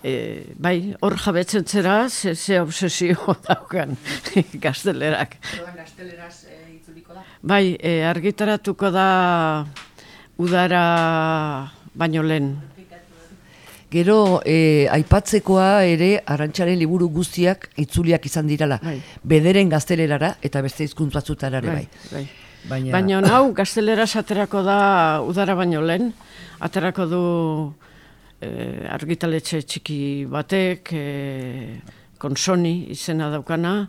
[0.02, 0.14] e,
[0.56, 3.96] bai, hor jabetzen zera, ze, ze obsesio daukan
[4.60, 5.36] gaztelerak.
[5.76, 7.24] Gazteleraz e, itzuliko da?
[7.42, 9.08] Bai, e, argitaratuko da
[10.38, 12.56] udara baino lehen.
[13.94, 18.80] Gero, e, aipatzekoa ere, arantxaren liburu guztiak itzuliak izan dirala.
[18.82, 18.96] Bai.
[19.22, 21.70] Bederen gaztelerara eta beste hizkuntz ere bai.
[21.70, 21.86] bai.
[22.10, 22.24] bai.
[22.64, 26.12] Baina, Baina hau, gaztelera aterako da udara baino lehen.
[26.60, 27.22] Aterako du
[28.40, 31.80] e, argitaletxe txiki batek, e,
[32.18, 33.88] konsoni izena daukana,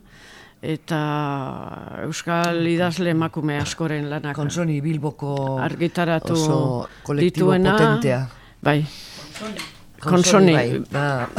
[0.62, 4.36] eta Euskal idazle emakume askoren lanak.
[4.36, 7.72] Konsoni Bilboko argitaratu oso kolektibo dituena.
[7.78, 8.28] potentea.
[8.64, 9.60] Bai, Konsoni,
[10.00, 10.54] Konsoni.
[10.54, 11.30] bai, ba,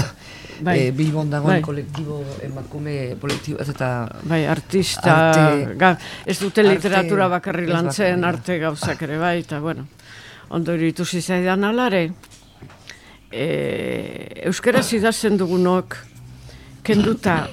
[0.60, 0.78] Bai.
[0.78, 1.62] eh, Bilbon dagoen Bai.
[1.62, 8.58] kolektibo emakume kolektibo eta bai, artista, Arte- ga, ez dute arte- literatura bakarri lantzen, arte
[8.58, 9.86] gauzak ere bai, eta bueno,
[10.48, 12.12] ondo iritu zizaidan alare,
[13.30, 15.96] e, euskaraz idazten dugunok,
[16.82, 17.48] kenduta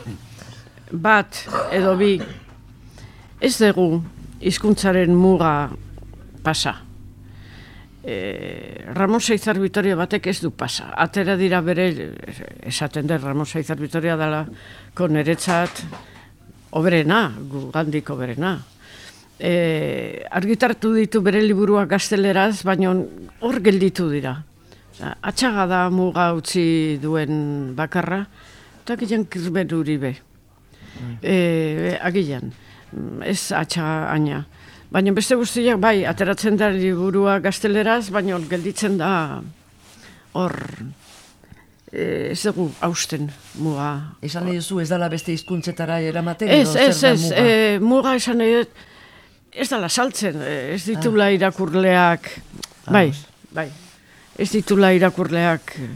[0.94, 2.16] bat edo bi,
[3.42, 4.04] ez dugu
[4.44, 5.72] hizkuntzaren muga
[6.44, 6.76] pasa.
[8.04, 10.92] E, Ramon Seizar Vitoria batek ez du pasa.
[11.00, 11.88] Atera dira bere,
[12.68, 14.44] esaten den Ramon Seizar Vitoria dela
[14.94, 15.84] koneretzat
[16.78, 18.58] oberena, gu gandik oberena.
[19.40, 22.94] E, argitartu ditu bere liburuak gazteleraz, baina
[23.42, 24.36] hor gelditu dira.
[25.26, 28.26] Atxaga da muga utzi duen bakarra,
[28.84, 30.14] eta gilean kirberuri be.
[31.22, 32.52] E, agian,
[32.92, 34.44] mm, ez atxaga aina.
[34.94, 39.42] Baina beste guztiak bai, ateratzen da liburua gazteleraz, baina gelditzen da
[40.34, 40.54] hor
[41.94, 43.30] e, ez dugu hausten
[43.62, 43.90] muga.
[44.22, 47.44] esan nahi duzu ez dala beste hizkuntzetara eramaten Ez, edo ez, ez, muga?
[47.44, 48.82] e, muga esan nahi dut,
[49.54, 52.30] ez dala saltzen, e, ez ditula irakurleak,
[52.90, 53.08] bai,
[53.54, 53.70] bai,
[54.38, 55.92] ez ditula irakurleak e,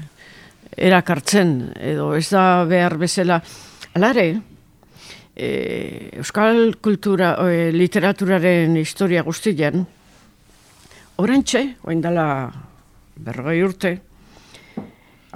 [0.90, 3.42] erakartzen, edo ez da behar bezala,
[3.98, 4.28] alare,
[5.38, 9.86] e, euskal kultura, e, literaturaren historia guztian,
[11.22, 12.50] orantxe, oain dela
[13.22, 13.94] berrogei urte,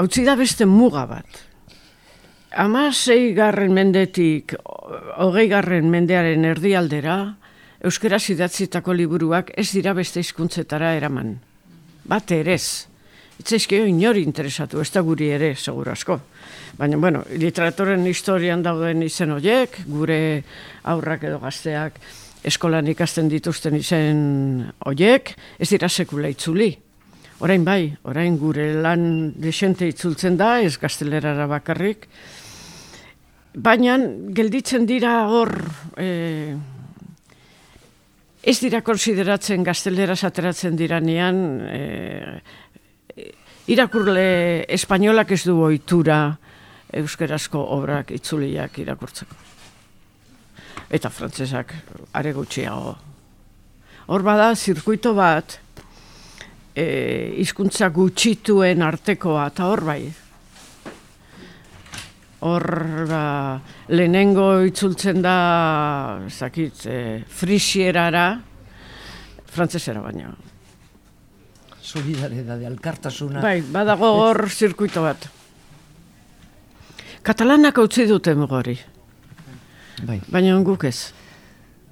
[0.01, 1.45] hautzi da beste muga bat.
[2.51, 4.57] Hamasei garren mendetik
[5.21, 7.17] hogei garren mendearen erdialdera,
[7.85, 11.37] euskaraz idatzitako liburuak ez dira beste hizkuntzetara eraman.
[12.03, 12.90] Bat ere ez.
[13.41, 16.19] Itzaizkio inori interesatu, ez da guri ere, seguru asko.
[16.77, 20.19] Baina, bueno, literaturen historian dauden izen horiek, gure
[20.91, 21.97] aurrak edo gazteak
[22.47, 24.21] eskolan ikasten dituzten izen
[24.85, 26.71] horiek, ez dira sekula itzuli.
[27.41, 32.05] Orain bai, orain gure lan desente itzultzen da, ez gaztelerara bakarrik.
[33.57, 33.97] Baina
[34.37, 35.51] gelditzen dira hor,
[35.97, 36.53] e,
[38.41, 41.81] ez dira konsideratzen gazteleraz ateratzen diranean, e,
[43.67, 46.37] irakurle espainolak ez du ohitura
[47.01, 49.35] euskerazko obrak itzuliak irakurtzeko.
[50.91, 51.73] Eta frantsesak
[52.17, 52.95] are gutxiago.
[54.11, 55.55] Hor bada zirkuito bat,
[56.75, 56.85] e,
[57.39, 60.01] hizkuntza gutxituen artekoa, eta hor bai.
[62.41, 62.65] Hor
[63.07, 63.23] ba,
[63.93, 65.35] lehenengo itzultzen da,
[66.27, 68.29] zakit, e, frisierara,
[69.51, 70.33] frantzesera baina.
[71.91, 73.41] Solidaridade, alkartasuna.
[73.43, 75.27] Bai, badago hor zirkuito bat.
[77.21, 78.77] Katalanak utzi dute mugori,
[80.07, 81.11] Bai, baina guk ez.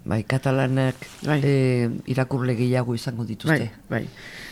[0.09, 1.41] bai, katalanak Bai.
[1.43, 3.67] eh, irakurle gehiago izango dituzte.
[3.89, 4.07] Bai, bai,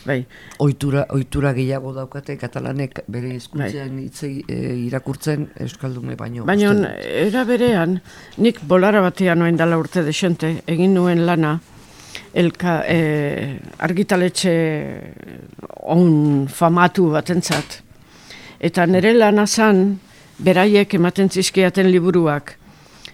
[0.06, 0.18] bai.
[0.62, 3.36] Ohitura, ohitura gehiago daukate katalanek bere Bai.
[3.40, 6.44] hizkuntzean hitzei eh, irakurtzen euskaldume baino.
[6.44, 7.98] Baina era berean,
[8.36, 11.56] nik bolara batean noen dala urte desente, egin nuen lana,
[12.34, 14.54] elka, e, argitaletxe
[15.88, 17.80] on famatu batentzat.
[18.60, 19.98] Eta nire lana zan,
[20.38, 22.56] beraiek ematen zizkiaten liburuak,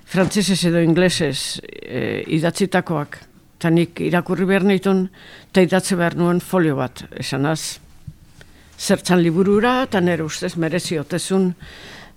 [0.05, 3.19] frantzesez edo inglesez e, idatzitakoak.
[3.59, 5.07] Eta nik irakurri behar nahitun,
[5.51, 7.79] eta idatze behar nuen folio bat, esanaz.
[8.75, 11.53] Zertzan liburura, eta nire ustez merezi otezun,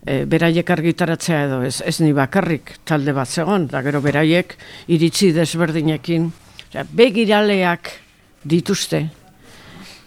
[0.04, 4.58] e, beraiek argitaratzea edo ez, ez ni bakarrik talde bat zegon, da gero beraiek
[4.94, 6.32] iritzi desberdinekin,
[6.74, 7.92] begiraleak
[8.44, 9.04] dituzte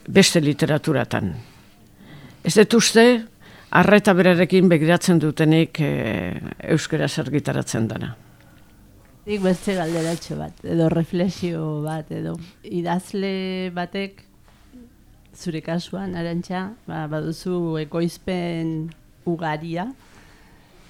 [0.09, 1.31] beste literaturatan.
[2.44, 3.05] Ez dut uste,
[3.70, 5.92] arreta berarekin begiratzen dutenik e,
[6.75, 8.14] euskaraz argitaratzen dana.
[9.27, 14.25] Nik beste galderatxo bat, edo reflexio bat, edo idazle batek,
[15.37, 18.90] zure kasuan, arantxa, ba, baduzu ekoizpen
[19.29, 19.90] ugaria,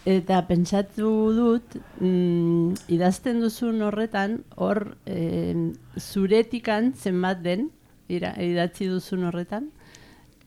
[0.08, 5.54] eta pentsatu dut, mm, idazten duzun horretan, hor eh,
[5.98, 7.68] zuretikan zenbat den,
[8.08, 9.70] ira, idatzi duzun horretan,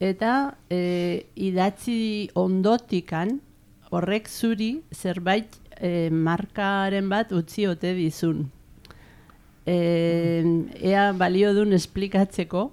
[0.00, 3.38] eta e, idatzi ondotikan
[3.94, 8.48] horrek zuri zerbait e, markaren bat utzi ote dizun.
[9.64, 9.76] E,
[10.82, 12.66] ea balio dun esplikatzeko,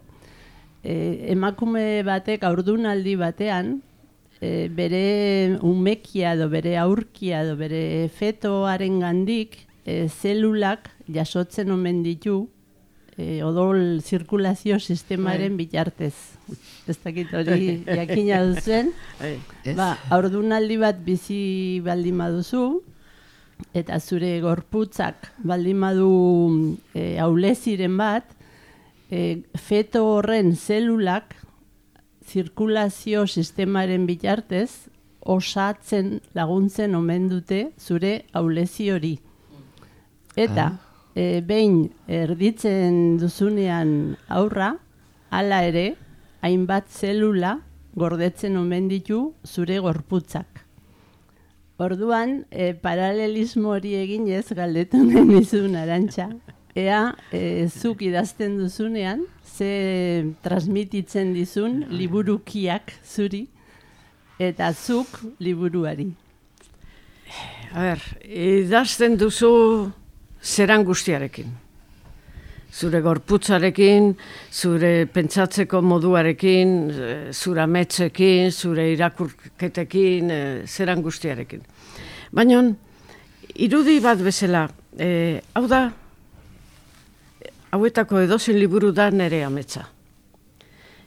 [0.83, 0.95] e,
[1.35, 3.77] emakume batek aurdunaldi batean,
[4.41, 12.41] e, bere umekia edo bere aurkia edo bere fetoaren gandik e, zelulak jasotzen omen ditu
[13.17, 16.15] e, odol zirkulazio sistemaren bitartez.
[16.89, 18.91] Ez dakit hori jakina duzen.
[19.21, 19.35] Bai.
[19.77, 22.65] Ba, aurdunaldi bat bizi baldin baduzu,
[23.77, 26.11] eta zure gorputzak baldin badu
[26.95, 28.33] e, auleziren bat,
[29.11, 31.35] e, feto horren zelulak
[32.31, 34.87] zirkulazio sistemaren bitartez
[35.21, 39.17] osatzen laguntzen omen dute zure aulezi hori.
[40.35, 40.71] Eta
[41.15, 44.71] e, behin erditzen duzunean aurra,
[45.29, 45.85] hala ere,
[46.41, 47.57] hainbat zelula
[47.95, 50.63] gordetzen omen ditu zure gorputzak.
[51.81, 56.29] Orduan, e, paralelismo hori eginez galdetu nahi nizun arantxa.
[56.75, 63.47] Ea, e, zuk idazten duzunean, ze transmititzen dizun liburukiak zuri,
[64.39, 66.07] eta zuk liburuari.
[67.75, 69.51] A ber, idazten duzu
[70.41, 71.51] zeran guztiarekin.
[72.71, 74.13] Zure gorputzarekin,
[74.51, 81.61] zure pentsatzeko moduarekin, eh, zure ametzekin, zure irakurketekin, eh, zeran guztiarekin.
[82.31, 82.63] Baina,
[83.55, 85.91] irudi bat bezala, e, hau da,
[87.71, 89.87] hauetako edozen liburu da nere ametza.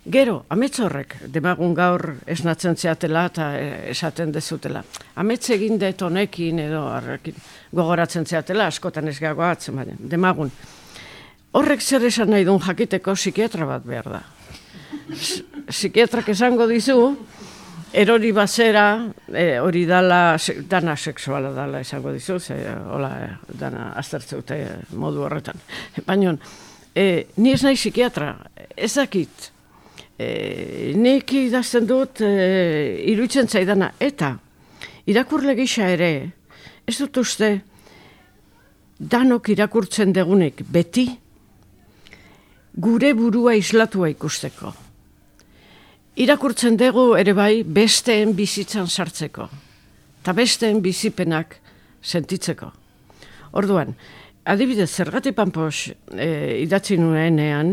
[0.05, 3.46] Gero, amets horrek, demagun gaur esnatzen zeatela eta
[3.88, 4.83] esaten dezutela.
[5.16, 7.38] Amets egin dut honekin edo arrekin
[7.72, 10.53] gogoratzen zeatela, askotan ez gagoatzen baina, demagun.
[11.57, 14.20] Horrek zer esan nahi duen jakiteko psikiatra bat behar da.
[15.70, 16.98] Psikiatrak esango dizu,
[17.95, 20.37] erori bazera, e, hori dala,
[20.69, 22.57] dana seksuala dala esango dizu, ze,
[22.91, 23.11] hola,
[23.61, 24.59] dana aztertzeute
[24.99, 25.61] modu horretan.
[26.07, 26.35] Baina,
[26.95, 28.33] e, ni ez nahi psikiatra,
[28.77, 29.51] ez dakit,
[30.19, 32.33] e, nik idazten dut e,
[33.15, 34.35] iruditzen zaidana, eta
[35.07, 36.13] irakurle gisa ere,
[36.87, 37.53] ez dut uste,
[38.99, 41.07] danok irakurtzen degunek beti,
[42.75, 44.84] gure burua islatua ikusteko.
[46.14, 49.48] Irakurtzen dugu ere bai besteen bizitzan sartzeko,
[50.22, 51.57] eta besteen bizipenak
[52.07, 52.68] sentitzeko.
[53.59, 53.90] Orduan,
[54.46, 56.29] adibidez, zergatik panpos e,
[56.62, 57.72] idatzi nuenean,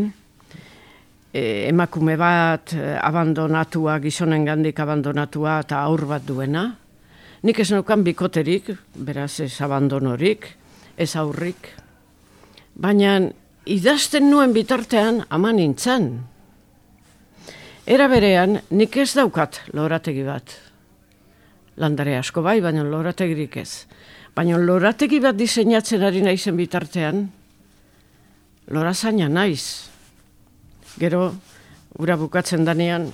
[1.30, 6.66] e, emakume bat e, abandonatua, gizonen gandik abandonatua eta aur bat duena.
[7.46, 10.50] Nik ez nukan bikoterik, beraz ez abandonorik,
[10.98, 11.70] ez aurrik.
[12.74, 13.20] Baina
[13.70, 16.10] idazten nuen bitartean ama nintzen.
[17.86, 20.54] Era berean, nik ez daukat lorategi bat.
[21.82, 23.86] Landare asko bai, baina lorategirik ez.
[24.34, 27.26] Baina lorategi bat diseinatzen ari naizen bitartean,
[28.70, 29.88] lorazaina naiz
[30.98, 31.32] gero
[31.98, 33.08] ura bukatzen danean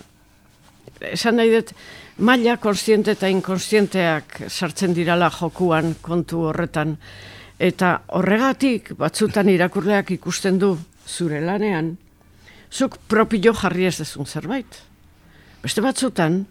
[1.13, 1.73] esan nahi dut
[2.19, 6.97] maila konstiente eta inkonstienteak sartzen dirala jokuan kontu horretan
[7.59, 10.77] eta horregatik batzutan irakurleak ikusten du
[11.07, 11.97] zure lanean
[12.73, 14.83] zuk propio jarri ez dezun zerbait
[15.63, 16.45] beste batzutan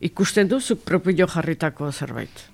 [0.00, 2.50] ikusten du zuk propio jarritako zerbait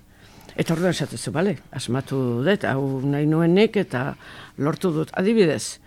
[0.59, 4.17] Eta orduan esatezu, bale, asmatu dut, hau nahi nuenik eta
[4.59, 5.13] lortu dut.
[5.17, 5.79] Adibidez,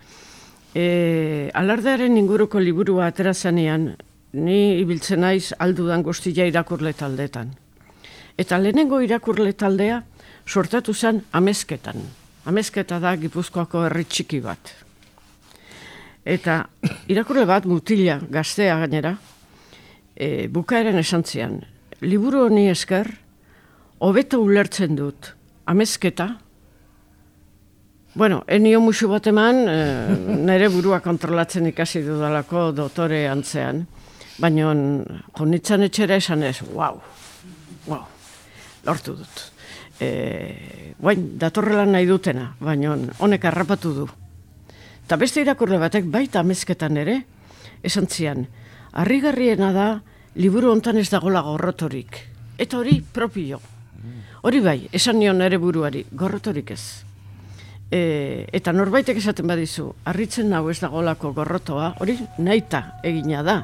[0.74, 3.92] E, alardearen inguruko liburua aterazanean,
[4.34, 7.52] ni ibiltzen naiz aldudan guztia irakurle taldetan.
[8.34, 10.00] Eta lehenengo irakurle taldea
[10.46, 12.02] sortatu zen amezketan.
[12.50, 14.74] Amezketa da Gipuzkoako herri txiki bat.
[16.24, 16.62] Eta
[17.12, 19.14] irakurle bat mutila gaztea gainera,
[20.16, 21.58] e, bukaeren esantzian,
[22.00, 23.10] liburu honi esker,
[24.00, 25.34] hobeto ulertzen dut
[25.66, 26.34] amezketa,
[28.14, 29.78] Bueno, enio musu bat eman, e,
[30.46, 33.80] nire burua kontrolatzen ikasi dudalako dotore antzean,
[34.38, 34.70] baina
[35.34, 37.00] jonitzan etxera esan ez, wow,
[37.90, 38.04] wow,
[38.86, 39.42] lortu dut.
[39.98, 44.06] E, guain, datorrela nahi dutena, baina honek harrapatu du.
[45.06, 47.18] Ta beste irakurle batek baita amezketan ere,
[47.84, 48.46] esan zian,
[48.92, 49.88] harrigarriena da,
[50.40, 52.20] liburu hontan ez dagola gorrotorik.
[52.58, 53.60] Eta hori propio.
[54.44, 56.82] Hori bai, esan nion ere buruari, gorrotorik ez.
[57.92, 58.00] E,
[58.52, 63.58] eta norbaitek esaten badizu, harritzen hau ez dagolako gorrotoa, hori naita egina da.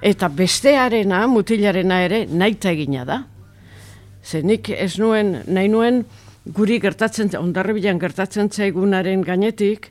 [0.00, 3.22] Eta bestearena, mutilarena ere, naita egina da.
[4.24, 6.04] Zenik ez nuen, nahi nuen,
[6.56, 9.90] guri gertatzen, ondarri bilan gertatzen zaigunaren gainetik,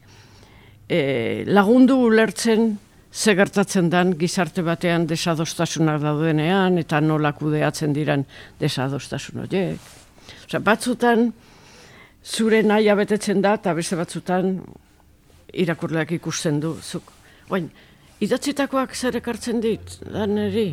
[0.89, 2.77] e, lagundu ulertzen
[3.11, 8.25] ze gertatzen dan gizarte batean desadostasunak daudenean, eta nola kudeatzen diran
[8.59, 9.79] desadostasun horiek.
[10.45, 11.31] Osa, batzutan,
[12.23, 14.59] zure nahi abetetzen da, eta beste batzutan
[15.53, 16.75] irakurleak ikusten du.
[16.81, 17.09] Zuk.
[17.49, 17.69] Oin,
[18.21, 20.69] idatzitakoak zer ekartzen dit, da neri?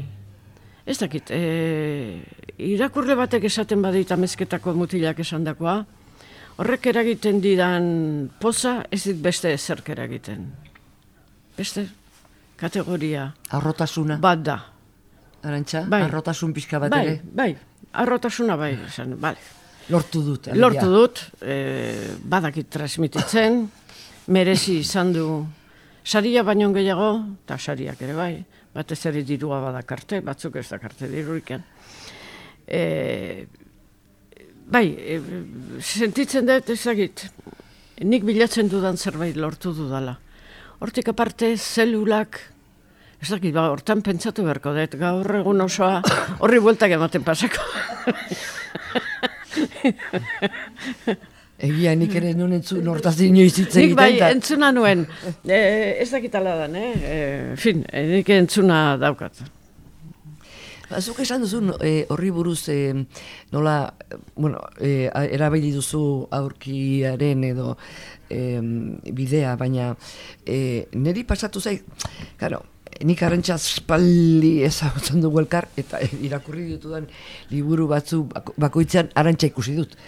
[0.87, 2.21] Ez dakit, e,
[2.63, 5.81] irakurle batek esaten badit amezketako mutilak esan dakoa,
[6.57, 7.87] horrek eragiten didan
[8.41, 10.47] poza ez dit beste ezerk eragiten.
[11.57, 11.87] Beste
[12.57, 13.29] kategoria.
[13.57, 14.19] Arrotasuna.
[14.23, 14.57] Bat da.
[15.47, 16.03] Arantxa, bai.
[16.03, 17.21] arrotasun pixka bat bai, ere.
[17.23, 17.51] Bai,
[18.03, 19.39] arrotasuna bai, esan, bale.
[19.93, 20.49] Lortu dut.
[20.49, 20.63] alegia.
[20.65, 21.57] Lortu dut, e,
[22.27, 23.61] badakit transmititzen,
[24.35, 25.27] merezi izan du
[26.03, 27.13] saria baino gehiago,
[27.45, 28.33] eta sariak ere bai,
[28.75, 31.63] batez ere dirua badakarte, batzuk ez dakarte diruriken.
[32.67, 32.83] E,
[34.67, 35.21] bai, e,
[35.81, 37.27] sentitzen dut ezagit,
[38.05, 40.17] nik bilatzen dudan zerbait lortu dudala.
[40.83, 42.41] Hortik aparte, zelulak,
[43.23, 46.03] ez dakit, ba, hortan pentsatu beharko dut, gaur egun osoa
[46.43, 47.63] horri bueltak ematen pasako.
[51.57, 55.07] Egia, nik ere nun entzun hortaz inoiz hitz Nik bai, da- entzuna nuen,
[55.49, 55.61] e,
[56.03, 56.91] ez dakitala dan, eh?
[56.93, 57.15] E,
[57.57, 59.41] fin, nik entzuna daukat.
[60.91, 62.95] Ba, Zuk esan duzu no, eh, horri buruz eh,
[63.51, 64.61] nola, eh, bueno,
[65.13, 67.77] a- erabili duzu aurkiaren edo
[68.31, 68.61] eh,
[69.13, 69.97] bidea, baina
[70.47, 71.83] eh, niri pasatu zait,
[72.39, 72.63] karo,
[73.03, 77.11] nik arrentza espaldi ezagutzen dugu elkar, eta irakurri ditudan
[77.51, 79.99] liburu batzu bako- bakoitzean arantza ikusi dut.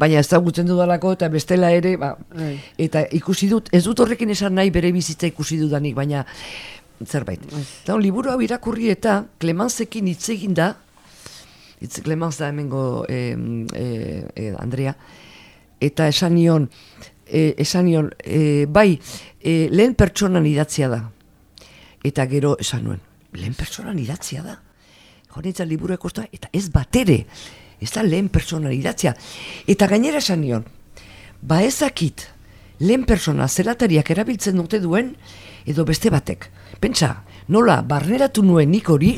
[0.00, 2.54] Baina ezagutzen dudalako eta bestela ere, ba, Bai.
[2.80, 6.22] eta ikusi dut, ez dut horrekin esan nahi bere bizitza ikusi dudanik, baina
[7.06, 7.40] zerbait.
[7.82, 10.74] Eta liburu hau irakurri eta Clemencekin hitz egin da,
[11.80, 13.36] hitz Clemence da hemengo eh,
[13.74, 14.94] eh, eh, Andrea,
[15.80, 16.68] eta esan nion,
[17.26, 19.00] eh, esan nion, eh, bai,
[19.40, 21.00] eh, lehen pertsonan idatzia da.
[22.04, 23.00] Eta gero esan nuen,
[23.32, 24.58] lehen pertsonan idatzia da.
[25.30, 27.24] Horretzan liburu ekosta, eta ez batere,
[27.80, 29.14] ez da lehen pertsonan idatzia.
[29.66, 30.64] Eta gainera esan nion,
[31.40, 32.26] ba ezakit,
[32.80, 35.14] lehen persona zelatariak erabiltzen dute duen,
[35.66, 36.50] edo beste batek.
[36.80, 39.16] Pentsa, nola, barneratu nuen nik hori,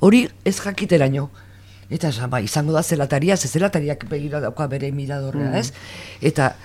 [0.00, 1.28] hori ez jakiteraino.
[1.90, 5.72] Eta esan, ba, izango da zelataria, ze zelatariak begira dauka bere miradorrea, ez?
[6.20, 6.56] Eta,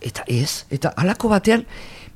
[0.00, 1.66] eta ez, eta halako batean,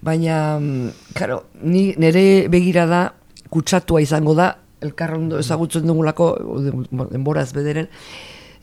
[0.01, 3.13] baina, mm, claro, ni nire begirada
[3.51, 6.31] kutsatua izango da, elkarrondo ezagutzen dugulako,
[6.65, 7.89] den- denboraz bederen,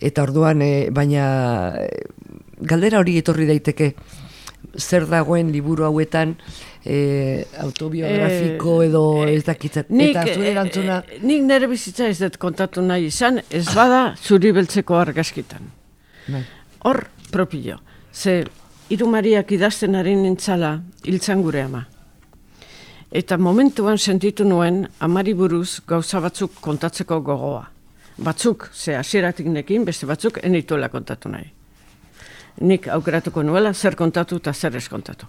[0.01, 2.01] eta orduan, eh, baina eh,
[2.61, 3.93] galdera hori etorri daiteke,
[4.77, 6.35] zer dagoen liburu hauetan
[6.85, 9.85] eh, autobiografiko Eh, edo eh, ez dakitzen.
[9.89, 13.65] Nik, eta zure eh, erantzuna, eh, nik nire bizitza ez dut kontatu nahi izan, ez
[13.73, 15.71] bada zuri beltzeko argazkitan.
[16.27, 16.43] bai.
[16.83, 17.79] Hor, propio.
[18.13, 18.43] Ze,
[18.89, 21.85] irumariak idazten ari nintzala, hiltzan gure ama.
[23.11, 27.67] Eta momentuan sentitu nuen, amari buruz gauza batzuk kontatzeko gogoa.
[28.17, 31.51] Batzuk, ze hasieratik nekin, beste batzuk, enituela kontatu nahi.
[32.61, 35.25] Nik aukeratuko nuela, zer kontatu eta zer ez kontatu.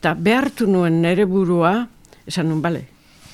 [0.00, 1.86] Ta behartu nuen nere burua,
[2.26, 2.84] esan nun, bale,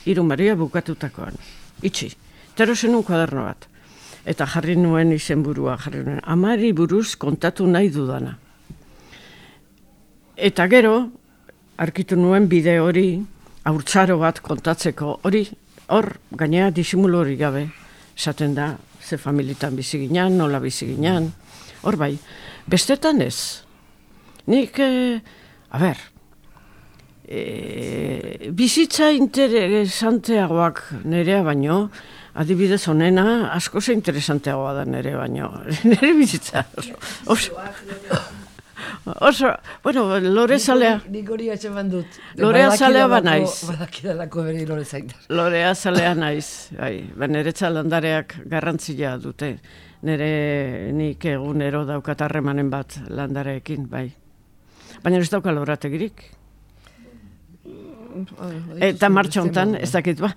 [0.06, 1.34] irumaria bukatutakoan.
[1.82, 2.12] Itxi,
[2.54, 3.66] tero zenun kuaderno bat.
[4.24, 8.36] Eta jarri nuen izenburua, jarri nuen, amari buruz kontatu nahi dudana.
[10.36, 11.10] Eta gero,
[11.76, 13.20] arkitu nuen bide hori,
[13.64, 15.44] haurtzaro bat kontatzeko, hori,
[15.88, 17.66] hor, gainea disimulu hori gabe,
[18.16, 21.32] esaten da, ze familitan bizi ginen, nola bizi ginen,
[21.82, 22.14] hor bai,
[22.66, 23.62] bestetan ez.
[24.46, 25.20] Nik, eh,
[25.70, 25.96] a ber,
[27.28, 31.90] e, bizitza interesanteagoak nerea baino,
[32.34, 35.50] adibidez honena, asko ze interesanteagoa da nere baino.
[35.84, 36.64] nere bizitza
[37.26, 37.52] oso,
[39.20, 39.52] oso,
[39.84, 42.18] bueno, lore zalea, Nik hori atxeman dut.
[42.36, 43.64] Lorea zalea ba Badakidalako- naiz.
[43.70, 45.16] Badakidalako bere lore zaindar.
[45.28, 49.58] lorea zalea naiz, bai, ba, niretza landareak garrantzia dute.
[50.02, 54.08] Nere nik egunero daukat harremanen bat landareekin, bai.
[55.02, 56.24] Baina ez dauka lorategirik.
[58.82, 60.32] Eta martxa hontan, ez dakit ba,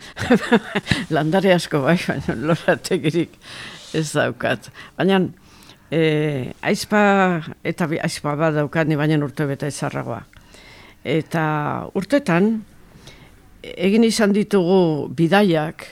[1.15, 3.33] landare asko bai, baina lorategirik
[3.97, 4.69] ez daukat.
[4.99, 5.19] Baina,
[5.89, 7.01] e, aizpa,
[7.65, 10.21] eta bi- aizpa bat daukat, ni baina urte beta ezarragoa.
[11.05, 11.45] Eta
[11.97, 12.53] urtetan,
[13.65, 15.87] egin izan ditugu bidaiak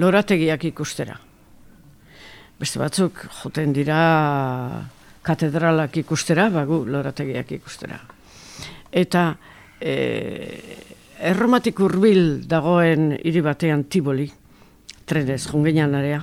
[0.00, 1.18] lorategiak ikustera.
[2.62, 3.96] Beste batzuk joten dira
[5.26, 7.96] katedralak ikustera, bagu lorategiak ikustera.
[8.86, 9.22] Eta
[9.82, 9.94] e,
[11.26, 14.28] erromatik hurbil dagoen hiri batean Tiboli,
[15.10, 16.22] trenez, jungenan area.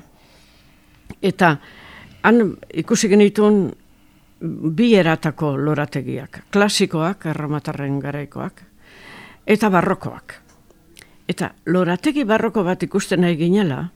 [1.20, 1.52] Eta
[2.24, 2.42] han
[2.86, 3.62] ikusi genituen
[4.40, 8.64] bi eratako lorategiak, klasikoak, erromatarren garaikoak,
[9.44, 10.40] eta barrokoak.
[11.28, 13.90] Eta lorategi barroko bat ikusten nahi ginela,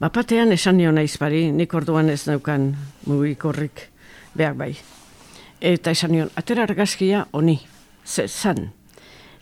[0.00, 2.72] bapatean esan nion aizpari, nik orduan ez naukan
[3.06, 3.88] mugikorrik
[4.34, 4.72] behar bai.
[5.60, 7.58] Eta esan nion, atera argazkia honi,
[8.04, 8.70] zan.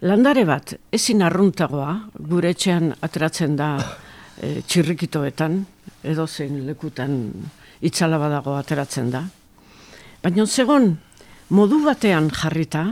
[0.02, 1.94] Landare bat, ezin arruntagoa,
[2.28, 3.76] gure etxean ateratzen da
[4.40, 5.60] e, txirrikitoetan,
[6.02, 7.16] edo zein lekutan
[7.82, 9.22] itzala badago ateratzen da.
[10.22, 10.96] Baina zegon,
[11.50, 12.84] modu batean jarrita,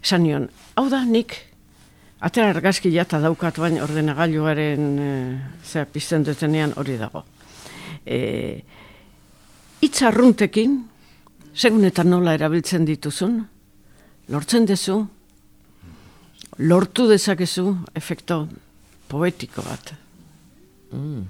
[0.00, 1.36] esan nion, hau da nik
[2.20, 5.12] atera argazkia eta daukat bain ordenagailuaren e,
[5.64, 7.24] zera pizten dutenean hori dago.
[8.04, 8.60] E,
[9.80, 10.76] hitz arruntekin,
[11.54, 13.40] segun eta nola erabiltzen dituzun,
[14.30, 15.00] lortzen dezu,
[16.60, 17.66] lortu dezakezu
[17.96, 18.44] efekto
[19.08, 19.94] poetiko bat.
[20.92, 21.22] Mm.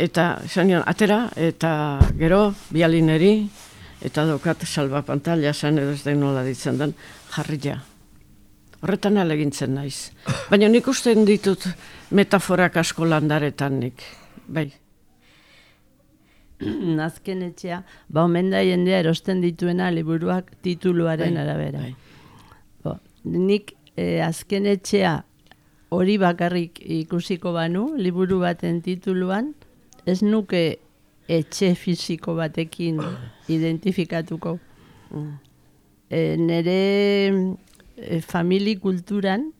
[0.00, 1.72] Eta, esan nion, atera, eta
[2.18, 3.34] gero, bialineri,
[4.06, 6.94] eta dokat salba pantalla zen edo ez da nola ditzen den,
[7.34, 7.80] jarria.
[8.80, 10.10] Horretan alegintzen naiz.
[10.50, 11.66] Baina nik usten ditut
[12.16, 14.04] metaforak asko landaretan nik.
[14.48, 14.70] Bai.
[17.00, 21.84] Nazken etxea, ba omen da jendea erosten dituena liburuak tituluaren Bai, arabera.
[21.84, 21.94] bai.
[22.84, 25.18] Bo, nik eh, azken etxea
[25.90, 29.52] hori bakarrik ikusiko banu, liburu baten tituluan,
[30.06, 30.78] ez nuke
[31.28, 33.00] etxe fisiko batekin
[33.56, 34.56] identifikatuko.
[36.10, 36.76] E, nere
[38.00, 39.50] e, famili kulturan,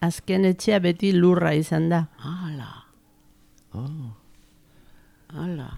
[0.00, 2.06] azken etxea beti lurra izan da.
[2.18, 2.84] Hala,
[3.74, 4.14] Oh.
[5.34, 5.68] hala.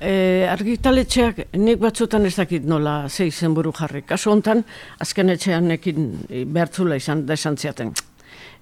[0.00, 4.02] E, argitaletxeak nik batzutan ez dakit nola ze izen buru jarri.
[4.02, 4.62] Kasu hontan,
[4.98, 7.92] azken etxean nekin behartzula izan da esan ziaten.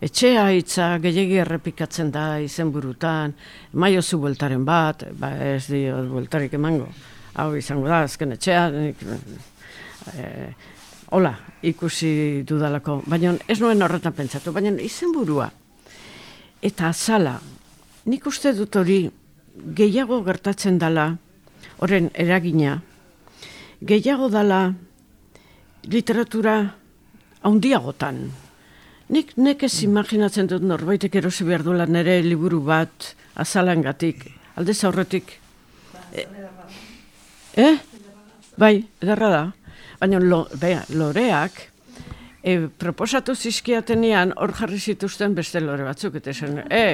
[0.01, 3.34] Etxea hitza gehiagi errepikatzen da izenburutan,
[3.72, 6.86] maiozu bueltaren bat, ba ez dio bueltarik emango.
[7.34, 9.03] Hau izango da, azken etxea, nik,
[10.14, 10.28] e,
[11.11, 11.33] hola,
[11.63, 13.03] ikusi dudalako.
[13.07, 15.51] Baina ez nuen horretan pentsatu, baina izenburua
[16.63, 17.37] eta azala,
[18.11, 19.05] nik uste dut hori
[19.79, 21.13] gehiago gertatzen dala,
[21.79, 22.79] horren eragina,
[23.81, 24.73] gehiago dala
[25.87, 26.59] literatura
[27.47, 28.25] haundiagotan.
[29.09, 34.27] Nik nekez imaginatzen dut norbaitek erosi behar duela nere liburu bat azalangatik,
[34.59, 35.39] aldez aurretik.
[36.13, 36.27] E,
[37.57, 37.77] eh?
[38.59, 39.43] Bai, edarra da.
[39.99, 41.62] Baina lo, bea, loreak,
[42.42, 46.84] e, proposatu zizkiatenean hor jarri zituzten beste lore batzuk, eta esan, e,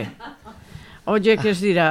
[1.12, 1.88] horiek ez dira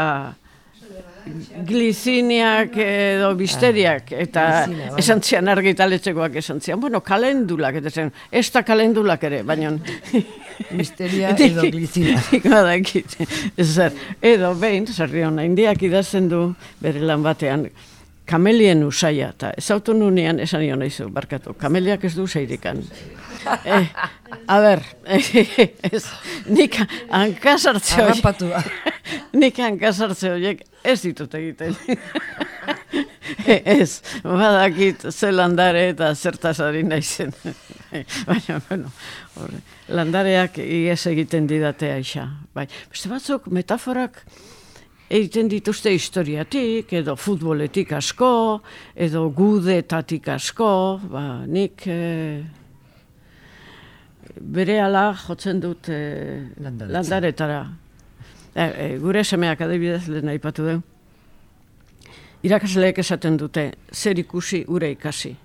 [1.68, 5.00] gliziniak edo bisteriak, eta glizina, bai.
[5.00, 9.78] esan zian argitaletxekoak esan zian, bueno, kalendulak, eta zen, ez da kalendulak ere, baina...
[10.78, 12.20] Misteria edo glizina.
[13.74, 16.44] Zer, edo behin, zerri hona, indiak idazten du
[16.82, 17.66] bere lan batean,
[18.26, 22.84] kamelien usaia, eta ez autu nunean esan nion naizu, barkatu, kameliak ez du zeirikan.
[23.66, 23.90] Eh,
[24.48, 24.84] a ber,
[25.92, 26.06] ez,
[26.48, 26.78] nik
[27.10, 28.52] hankasartze horiek, Arrapatu.
[29.44, 31.76] nik hankasartze horiek ez ditut egiten.
[33.80, 37.36] ez, badakit ze landare eta zertaz ari naizen.
[38.28, 38.94] Baina, bueno,
[39.36, 39.60] horre,
[39.92, 42.30] landareak ies egiten didate aixa.
[42.56, 44.24] Bai, beste batzuk metaforak
[45.14, 48.62] egiten dituzte historiatik, edo futboletik asko,
[48.96, 50.70] edo gudetatik asko,
[51.12, 52.42] ba, nik eh,
[54.40, 56.90] bere ala jotzen dut Landaretzea.
[56.96, 57.62] landaretara.
[58.54, 60.80] Eh, eh, gure semeak adibidez lehen aipatu du.
[62.44, 65.36] Irakasleek esaten dute, zer ikusi gure ikasi.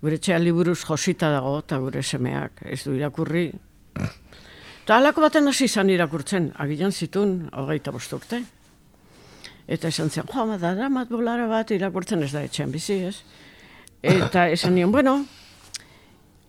[0.00, 3.48] Gure txea liburuz josita dago, eta gure semeak ez du irakurri.
[4.84, 8.44] Eta halako baten hasi izan irakurtzen, agilan zitun, hogeita bost urte.
[9.68, 13.18] Eta esan zian, joa, da, damat bolara bat irakurtzen ez da etxean bizi, ez?
[14.00, 15.18] Eta esan nion, bueno,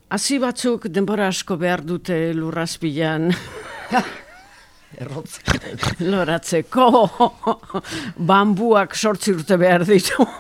[0.09, 3.29] hasi batzuk denbora asko behar dute lurrazpilan
[5.03, 5.39] Errotz.
[5.99, 6.85] loratzeko,
[8.31, 10.25] bambuak sortzi urte behar ditu.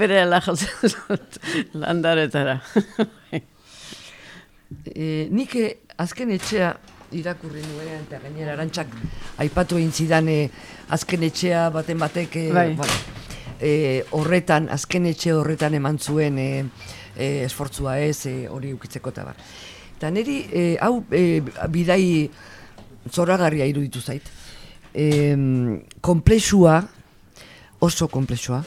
[0.00, 1.38] Bere ala jotzen dut
[1.78, 2.56] landaretara.
[4.90, 6.74] E, nik eh, azken etxea
[7.12, 8.90] irakurri nuen eta gainera arantxak
[9.42, 10.48] aipatu egin zidan eh,
[10.90, 12.74] azken etxea baten batek eh, Bai.
[12.74, 12.92] bueno,
[13.60, 16.64] eh, horretan, azken etxe horretan eman zuen eh,
[17.16, 19.38] eh, esfortzua ez eh, hori ukitzeko eta bar.
[19.96, 21.40] Eta niri eh, hau eh,
[21.72, 22.28] bidai
[23.12, 24.26] zoragarria iruditu zait.
[24.92, 25.36] Eh,
[26.00, 26.82] komplexua,
[27.80, 28.62] oso komplexua.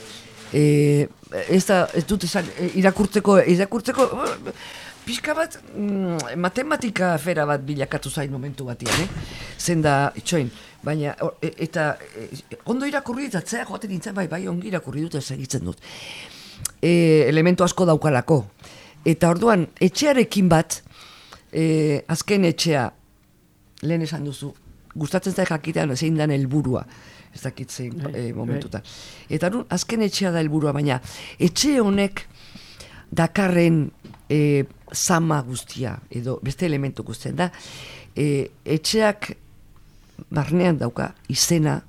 [0.54, 1.08] Eh,
[1.50, 2.48] ez, da, ez dut esan,
[2.80, 4.08] irakurtzeko, irakurtzeko,
[5.10, 9.08] pixka bat, mm, matematika afera bat bilakatu zain momentu batian, eh?
[9.58, 9.82] Zen
[10.16, 10.52] itxoin,
[10.84, 12.30] baina, o- e- eta e,
[12.66, 15.78] ondo irakurri dut, atzea joaten nintzen, bai, bai, ongi irakurri dut, ez egitzen dut.
[16.82, 18.46] E, elementu asko daukalako.
[19.06, 20.84] Eta orduan, etxearekin bat,
[21.52, 22.92] e, azken etxea,
[23.82, 24.54] lehen esan duzu,
[24.94, 26.86] gustatzen zait jakitean zein dan helburua
[27.34, 28.82] ez dakit zein Bai, e, momentutan.
[29.30, 31.00] Eta orduan, azken etxea da helburua, baina
[31.40, 32.26] etxe honek
[33.12, 33.88] dakarren
[34.30, 37.50] e, zama guztia, edo beste elementu guztien da,
[38.16, 39.32] e, etxeak
[40.30, 41.80] barnean dauka izena,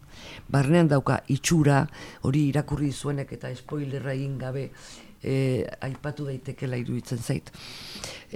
[0.50, 1.84] barnean dauka itxura,
[2.26, 4.68] hori irakurri zuenek eta spoilerra egin gabe
[5.22, 5.34] e,
[5.86, 7.52] aipatu daitekela iruditzen zait.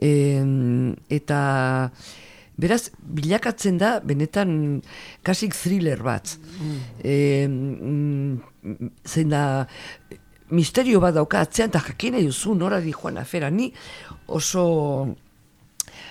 [0.01, 0.13] E,
[1.11, 1.41] eta
[2.55, 4.51] Beraz, bilakatzen da, benetan,
[5.27, 6.37] kasik thriller bat.
[7.03, 7.15] E,
[7.49, 8.77] mm,
[9.11, 9.41] zein da,
[10.51, 13.51] misterio bat dauka atzean, eta jakine duzu nora di joan afera.
[13.51, 13.73] Ni
[14.27, 15.15] oso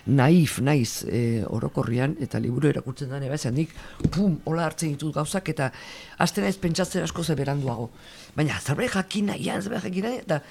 [0.05, 3.71] naif naiz e, orokorrian, eta liburu erakurtzen da neba, nik,
[4.11, 5.71] pum, hola hartzen ditut gauzak, eta
[6.19, 7.89] hasten naiz pentsatzen asko ze beranduago.
[8.35, 10.41] Baina, zerbait jakina, ian zerbait jakina, eta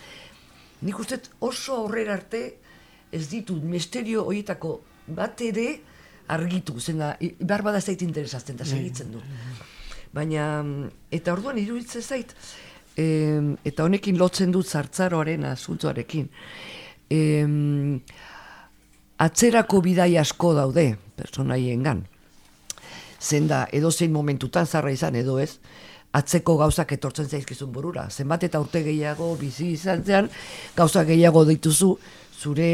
[0.82, 2.42] nik uste oso aurrera arte
[3.12, 5.68] ez ditut misterio horietako bat ere
[6.32, 9.20] argitu, zena, behar bada zait interesazten da segitzen du.
[10.12, 10.64] Baina,
[11.10, 12.32] eta orduan iruditzen zait,
[12.96, 16.28] e, eta honekin lotzen dut zartzaroaren azultzoarekin,
[17.10, 17.20] e,
[19.22, 22.04] atzerako bidai asko daude, personaien gan.
[23.22, 25.58] Zenda, edo zein momentutan zarra izan, edo ez,
[26.12, 28.08] atzeko gauzak etortzen zaizkizun burura.
[28.10, 30.28] Zenbat eta urte gehiago bizi izan zean,
[30.76, 31.94] gauza gehiago dituzu,
[32.42, 32.72] zure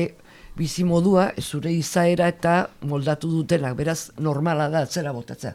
[0.59, 2.55] bizi modua, zure izaera eta
[2.91, 5.55] moldatu dutenak, beraz normala da atzera botatzea.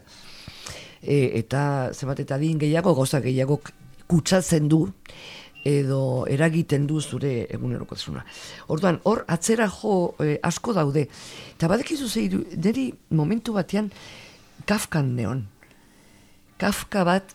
[1.02, 3.60] E, eta zenbat eta din gehiago, gauza gehiago
[4.08, 4.86] kutsatzen du,
[5.64, 8.22] edo eragiten du zure egunerokozuna.
[8.68, 11.06] Orduan, hor atzera jo e, asko daude.
[11.56, 13.90] Eta badekizu zeiru, niri momentu batean
[14.68, 15.46] kafkan neon.
[16.60, 17.32] Kafka bat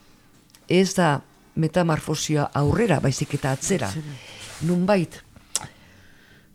[0.69, 1.17] ez da
[1.59, 3.89] metamorfosia aurrera, baizik eta atzera.
[4.69, 5.17] Nunbait,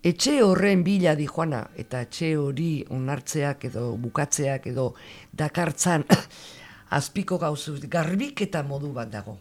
[0.04, 4.92] etxe horren bila di joana, eta etxe hori onartzeak edo bukatzeak edo
[5.32, 6.06] dakartzan
[6.98, 9.36] azpiko gauzu, garbik eta modu bat dago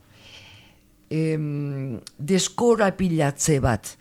[1.13, 3.93] em, deskorapilatze bat.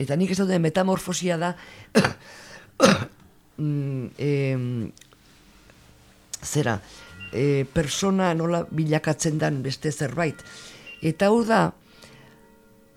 [0.00, 1.52] Eta nik ez dut metamorfosia da
[3.60, 4.66] mm, em,
[6.40, 6.78] zera,
[7.32, 10.40] e, persona nola bilakatzen dan beste zerbait.
[11.02, 11.66] Eta hau da,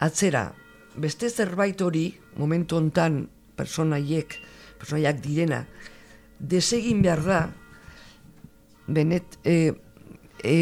[0.04, 0.48] atzera,
[0.96, 3.24] beste zerbait hori, momentu hontan
[3.58, 4.38] personaiek,
[4.80, 5.64] personaiak direna,
[6.40, 7.42] desegin behar da,
[8.88, 9.74] benet, e,
[10.44, 10.58] e,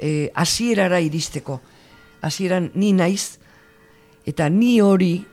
[0.00, 1.60] e, asierara iristeko
[2.22, 3.38] hasieran ni naiz,
[4.26, 5.24] eta ni hori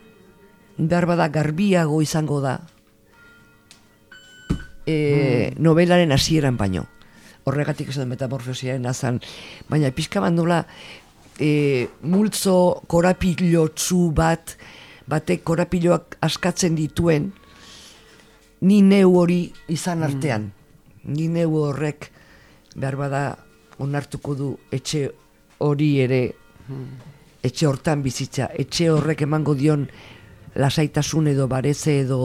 [0.78, 2.60] behar bada garbiago izango da
[4.90, 5.64] e, hmm.
[5.64, 6.88] novelaren hasieran baino.
[7.48, 9.20] Horregatik esan metamorfosiaren azan.
[9.70, 10.64] Baina pixka bandula
[11.40, 14.56] e, multzo korapilotzu bat,
[15.10, 17.32] batek korapiloak askatzen dituen,
[18.62, 20.10] ni neu hori izan hmm.
[20.10, 20.50] artean.
[21.10, 22.10] Ni neu horrek
[22.76, 23.24] behar bada
[23.80, 25.08] onartuko du etxe
[25.64, 26.24] hori ere
[27.44, 29.88] etxe hortan bizitza, etxe horrek emango dion
[30.60, 32.20] lasaitasun edo bareze edo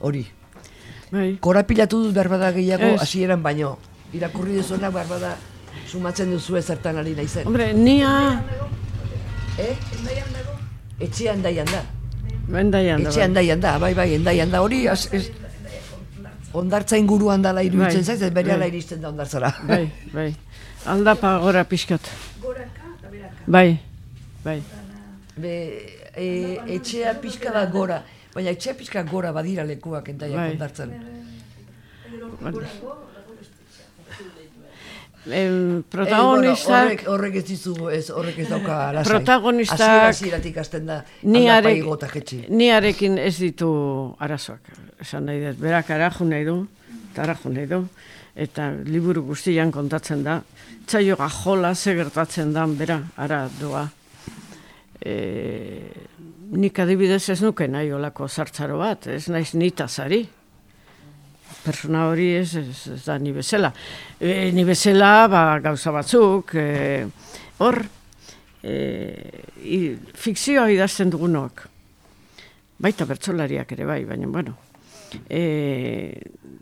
[0.00, 0.24] hori.
[1.12, 1.36] Bai.
[1.44, 3.76] Korapilatu dut behar bada gehiago hasieran baino.
[4.16, 5.36] Irakurri duzuna behar bada
[5.88, 7.46] sumatzen duzu ezertan ari naizen.
[7.48, 8.40] Hombre, nia...
[9.60, 9.74] Eh?
[11.02, 11.82] Etxean daian da.
[12.48, 13.10] Endaian da.
[13.10, 13.42] Etxean bai.
[13.42, 14.62] daian da, bai, bai, endaian da.
[14.64, 15.26] Hori, az, ez,
[16.56, 18.04] ondartza inguruan dala iruditzen bai.
[18.04, 18.68] zaiz, ez bere bai.
[18.72, 19.52] iristen da ondartzara.
[19.68, 20.30] Bai, bai.
[20.92, 22.08] Aldapa gora pixkat.
[23.46, 23.80] Bai,
[24.44, 24.62] bai.
[25.36, 25.54] Be,
[26.14, 26.26] e,
[26.76, 28.02] etxea pixka da gora,
[28.34, 30.50] baina etxea pixka gora badira lekuak entaiak bai.
[30.52, 30.92] ondartzen.
[35.22, 39.10] El protagonista eh, horrek, horrek ez dizu ez horrek ez dauka lasai.
[39.12, 43.70] Protagonista hasieratik hasten da ni arekin ez ditu
[44.18, 44.72] arazoak.
[45.00, 46.56] Esan nahi dut, berak araju nahi du,
[47.16, 47.84] araju nahi du
[48.34, 50.40] eta liburu guztian kontatzen da
[50.86, 53.86] txaio gajola ze gertatzen dan, bera, ara doa.
[55.02, 55.14] E,
[56.52, 60.22] nik adibidez ez nuke nahi olako zartzaro bat, ez naiz nita zari.
[61.62, 63.72] Persona hori ez, ez, da ni bezala.
[64.18, 67.06] E, ni bezala, ba, gauza batzuk, e,
[67.62, 67.78] hor,
[68.62, 68.74] e,
[69.62, 69.80] i,
[70.14, 71.66] fikzioa idazten dugunok.
[72.82, 74.56] Baita bertsolariak ere bai, baina, bueno,
[75.30, 76.12] e,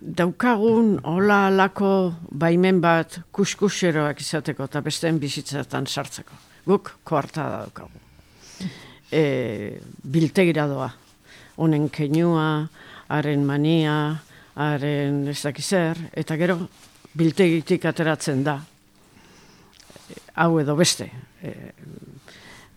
[0.01, 6.39] daukagun hola alako baimen bat kuskuseroak izateko eta besteen bizitzatan sartzeko.
[6.67, 8.03] Guk koarta da daukagu.
[9.11, 9.23] E,
[10.03, 10.91] biltegira doa.
[11.61, 12.69] Honen kenua,
[13.09, 13.97] haren mania,
[14.55, 16.59] haren ez dakizer, eta gero
[17.17, 18.59] biltegitik ateratzen da.
[20.41, 21.11] Hau edo beste.
[21.43, 21.55] E,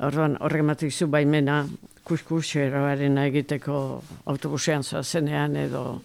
[0.03, 1.63] Orduan, horrek zu baimena,
[2.03, 6.01] kuskuseroaren egiteko autobusean zenean edo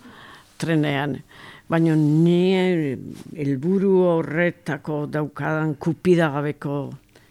[0.59, 1.17] trenean.
[1.69, 2.55] Baina ni
[3.37, 6.77] helburu horretako daukadan kupidagabeko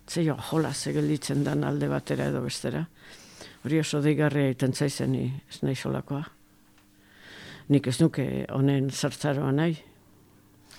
[0.08, 2.86] zeio jola zegelitzen dan alde batera edo bestera.
[3.64, 6.24] Hori oso deigarria egiten zaizen ni ez nahi solakoa.
[7.70, 9.78] Nik ez nuke honen zartzaroa nahi.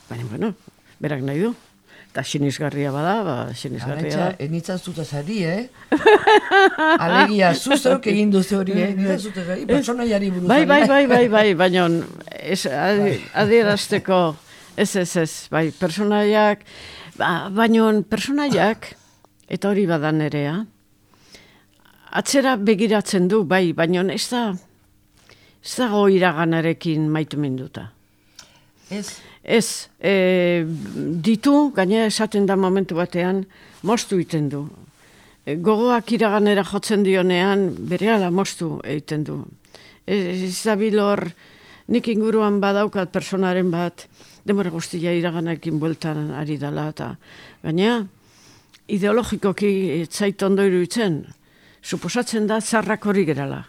[0.09, 0.53] Baina, bueno,
[1.01, 1.55] berak nahi du.
[2.19, 4.25] Eta sinisgarria bada, ba, sinisgarria da.
[4.43, 5.69] Enitzan zuta zari, eh?
[7.05, 8.89] Alegia, zuzerok egin duzu hori, eh?
[8.91, 10.49] Enitzan zuta zari, personaiari buruz.
[10.51, 10.91] Bai, bai, ari.
[10.91, 11.85] bai, bai, bai, baina
[12.43, 14.19] ez, adi- adierazteko,
[14.75, 16.67] ez, ez, ez, bai, personaiak,
[17.21, 18.91] ba, baina personaiak,
[19.47, 20.57] eta hori badan nerea,
[22.19, 24.43] atzera begiratzen du, bai, baina ez da,
[25.63, 27.93] ez dago iraganarekin maitu minduta.
[28.91, 29.07] Ez,
[29.49, 30.67] Ez, e,
[31.25, 33.47] ditu, gaina esaten da momentu batean,
[33.81, 34.67] mostu egiten du.
[35.47, 39.39] E, gogoak iraganera jotzen dionean, berehala mostu egiten du.
[40.05, 41.25] Ez, bilor,
[41.89, 44.05] nik inguruan badaukat personaren bat,
[44.45, 47.15] demora guztia iraganekin bueltan ari dela, eta
[47.65, 48.03] gaina,
[48.85, 51.23] ideologikoki zait ondo iruditzen,
[51.81, 53.65] suposatzen da zarrak hori gerala.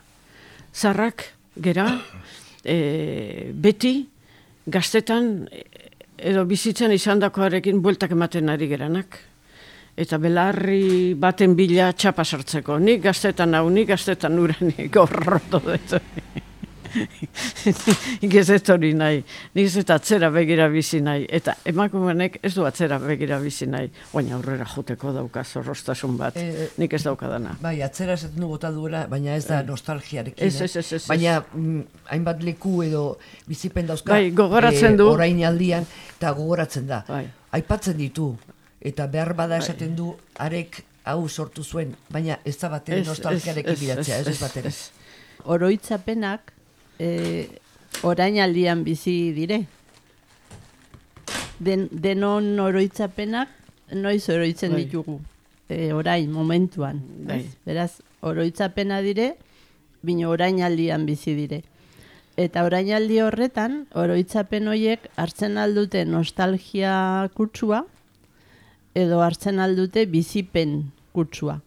[0.75, 1.23] Zarrak
[1.55, 1.93] gera,
[2.67, 4.09] e, beti,
[4.69, 5.47] gaztetan
[6.21, 9.19] edo bizitzen izandakoarekin bueltak ematen ari geranak.
[9.99, 12.77] Eta belarri baten bila txapa sartzeko.
[12.79, 15.97] Nik gaztetan hau, nik gaztetan ura, nik horroto dut.
[18.21, 19.21] Nik ez ez hori nahi.
[19.55, 21.25] Nik ez dut atzera begira bizi nahi.
[21.29, 23.89] Eta emakumenek ez du atzera begira bizi nahi.
[24.13, 26.37] Baina aurrera joteko dauka zorrostasun bat.
[26.37, 27.55] Eh, Nik ez daukadana.
[27.61, 30.45] bai, atzera esaten du bota duela, baina ez da nostalgiarekin.
[30.45, 30.65] Ez, eh?
[30.65, 31.07] ez, ez, ez, ez.
[31.07, 31.81] Baina mm,
[32.11, 33.03] hainbat leku edo
[33.47, 34.13] bizipen dauzka.
[34.13, 35.09] Bai, gogoratzen du.
[35.13, 35.87] Orain aldian,
[36.17, 37.03] eta gogoratzen da.
[37.07, 37.25] Bai.
[37.57, 38.33] Aipatzen ditu,
[38.81, 44.19] eta behar bada esaten du, arek hau sortu zuen, baina ez da batere nostalgiarekin bilatzea,
[44.21, 44.71] ez, ez, batere.
[45.49, 46.53] Oroitzapenak
[46.99, 47.47] e,
[48.03, 49.63] orainaldian bizi dire.
[51.59, 53.49] Den, denon oroitzapenak
[53.93, 54.85] noiz oroitzen Bai.
[54.85, 55.19] ditugu.
[55.69, 57.01] E, orain, momentuan.
[57.27, 57.43] Bai.
[57.65, 59.35] Beraz, oroitzapena dire,
[60.01, 61.63] bino orainaldian bizi dire.
[62.39, 67.83] Eta orainaldi horretan, oroitzapen horiek hartzen aldute nostalgia kutsua,
[68.95, 71.59] edo hartzen aldute bizipen kutsua.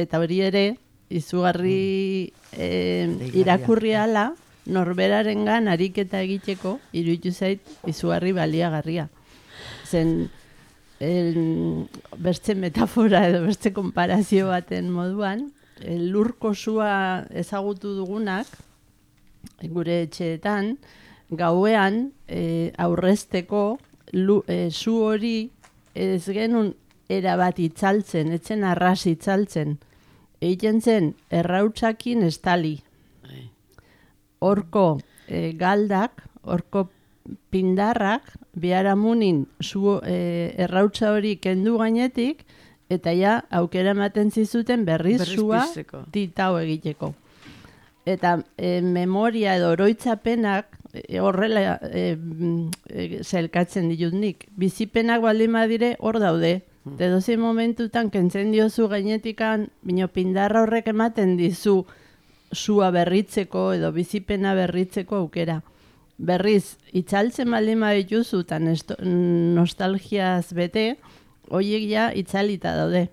[0.00, 0.64] Eta hori ere,
[1.10, 3.40] izugarri eh, Deigarria.
[3.42, 4.30] irakurri ala,
[4.68, 9.08] norberarengan ariketa egiteko, iruditu zait, izugarri baliagarria.
[9.88, 10.28] Zen,
[11.00, 11.88] el,
[12.18, 15.48] beste metafora edo beste konparazio baten moduan,
[15.80, 18.48] el lurko sua ezagutu dugunak,
[19.62, 20.76] gure etxeetan,
[21.30, 23.78] gauean e, aurrezteko
[24.12, 25.50] lu, e, su hori
[25.94, 26.74] ez genuen
[27.08, 29.78] erabat itzaltzen, etzen arras itzaltzen.
[30.40, 32.78] Egiten zen errautsakin estali.
[34.38, 36.88] Horko e, galdak, horko
[37.50, 42.44] pindarrak, biharamunin zu, e, errautsa hori kendu gainetik,
[42.88, 45.64] eta ja aukera ematen zizuten berriz, Berriz sua
[46.12, 47.12] titau egiteko.
[48.08, 54.46] Eta e, memoria edo oroitzapenak e, horrela e, mm, e, zelkatzen ditut nik.
[54.56, 56.62] Bizipenak baldin badire hor daude.
[56.84, 56.96] Hmm.
[56.96, 61.82] Edozi momentutan kentzen diozu gainetikan, bino pindarra horrek ematen dizu
[62.52, 65.60] sua berritzeko edo bizipena berritzeko aukera.
[66.18, 70.96] Berriz, itzaltzen baldin badituzu eta nostalgiaz bete,
[71.50, 73.08] horiek ja itzalita daude.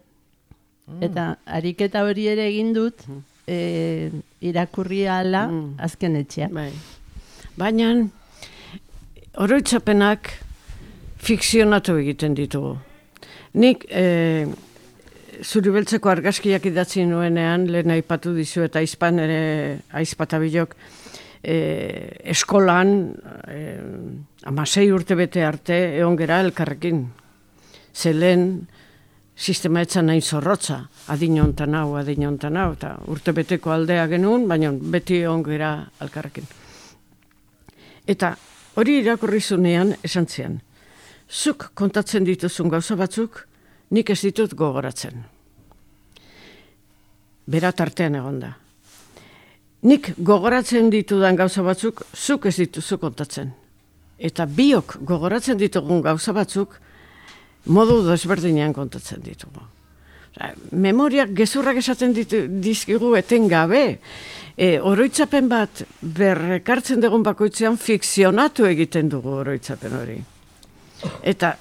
[1.01, 3.05] Eta ariketa hori ere egin dut,
[3.47, 4.09] e,
[4.41, 5.75] irakurri ala Mm.
[5.79, 6.53] azken etxean.
[6.53, 6.71] Bai.
[7.57, 8.07] Baina,
[9.37, 10.31] oroitzapenak
[11.17, 12.77] fikzionatu egiten ditugu.
[13.53, 14.47] Nik e,
[15.43, 19.41] zuri beltzeko argazkiak idatzi nuenean, lehen aipatu dizu eta aizpan ere,
[19.95, 20.75] aizpatabilok,
[21.41, 21.57] e,
[22.35, 22.95] eskolan,
[23.47, 23.59] e,
[24.49, 27.05] amasei urte bete arte, egon gera elkarrekin.
[27.95, 28.47] Zelen,
[29.35, 30.79] sistema etzan nahi zorrotza,
[31.11, 35.73] adin hontan hau, adin hontan hau, eta urte beteko aldea genuen, baina beti egon gera
[36.01, 36.47] elkarrekin.
[38.07, 38.35] Eta
[38.75, 40.59] hori irakurri zunean esan zian,
[41.29, 43.45] zuk kontatzen dituzun gauza batzuk,
[43.89, 45.23] nik ez ditut gogoratzen.
[47.45, 48.55] Bera tartean egon da.
[49.85, 53.51] Nik gogoratzen ditudan gauza batzuk, zuk ez dituzu kontatzen.
[54.17, 56.79] Eta biok gogoratzen ditugun gauza batzuk,
[57.65, 59.61] modu desberdinean kontatzen ditugu.
[60.71, 63.99] Memoriak gezurrak esaten ditu, dizkigu etengabe.
[64.55, 70.17] E, oroitzapen bat berrekartzen dugun bakoitzean fikzionatu egiten dugu oroitzapen hori.
[71.23, 71.53] Eta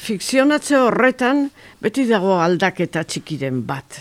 [0.00, 1.48] fikzionatze horretan
[1.82, 4.00] beti dago aldaketa txikiren bat.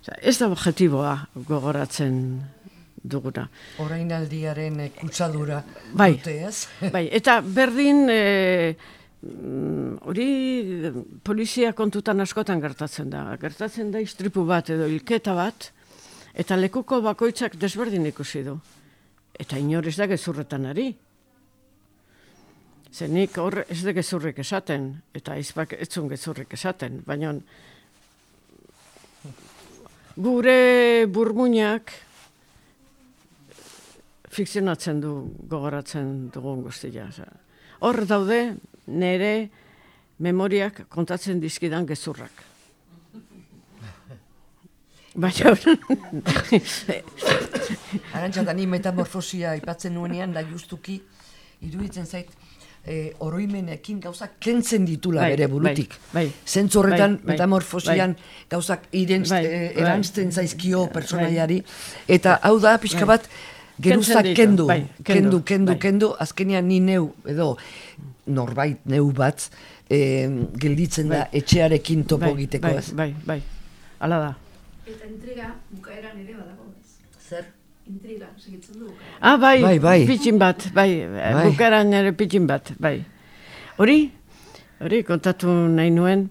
[0.00, 1.14] Osea, ez da objektiboa
[1.48, 2.16] gogoratzen
[3.02, 3.46] duguna.
[3.80, 5.62] Orain aldiaren eh, kutsadura
[5.96, 6.14] Bai.
[6.16, 6.66] dute, ez?
[6.94, 8.20] Bai, eta berdin e,
[9.24, 10.28] mm, hori
[10.90, 13.26] eh, polizia kontutan askotan gertatzen da.
[13.40, 15.70] Gertatzen da istripu bat edo hilketa bat,
[16.34, 18.58] eta lekuko bakoitzak desberdin ikusi du.
[19.40, 20.90] Eta inor ez da gezurretan ari.
[22.90, 27.32] Zenik hor ez de gezurrik esaten, eta izbak etzun gezurrik esaten, baina
[30.18, 31.92] gure burmuinak
[34.30, 35.14] fikzionatzen du
[35.50, 37.06] gogoratzen dugun guztia.
[37.80, 39.48] Hor daude nere
[40.18, 42.46] memoriak kontatzen dizkidan gezurrak.
[45.20, 45.56] Baina,
[48.14, 51.00] Arantxa, ni metamorfosia aipatzen nuenean, da justuki,
[51.66, 52.30] iruditzen zait,
[52.90, 55.94] e, oroimenekin gauzak kentzen ditula Bai, bere burutik.
[56.12, 56.32] bai, bai.
[56.46, 58.16] Zentzu horretan, Bai, bai, metamorfosian
[58.50, 59.84] gauzak irentz, Bai, e, bai.
[59.84, 61.60] erantzten zaizkio personaiari,
[62.08, 63.16] eta hau da, pixka Bai.
[63.16, 63.28] bat,
[63.80, 64.02] ditu,
[64.36, 65.78] kendu, bai, kendu, kendu, kendu, bai.
[65.80, 67.56] kendu, azkenean ni neu, edo,
[68.26, 69.48] norbait neu bat,
[69.88, 70.28] e,
[70.60, 71.40] gelditzen da Bai.
[71.42, 73.42] etxearekin topo bai, egiteko bai, bai, bai,
[74.00, 74.34] hala da.
[74.90, 76.69] Eta intriga bukaeran ere badago
[77.90, 78.88] Intriga, segitzen du.
[79.20, 80.06] Ah, bai, Bai, bai.
[80.06, 81.44] pitxin bat, bai, Bai.
[81.50, 83.00] bukaran ere pitxin bat, bai.
[83.82, 84.10] Hori,
[84.80, 86.28] hori kontatu nahi nuen,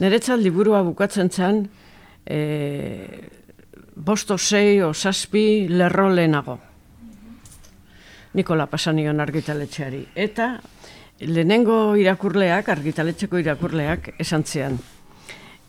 [0.00, 1.60] niretzat liburua bukatzen zen,
[2.24, 2.38] e,
[3.94, 6.58] bosto sei o saspi lerro lehenago.
[8.34, 10.06] Nikola Pasanion argitaletxeari.
[10.14, 10.56] Eta
[11.20, 14.78] lehenengo irakurleak, argitaletxeko irakurleak, esan zian.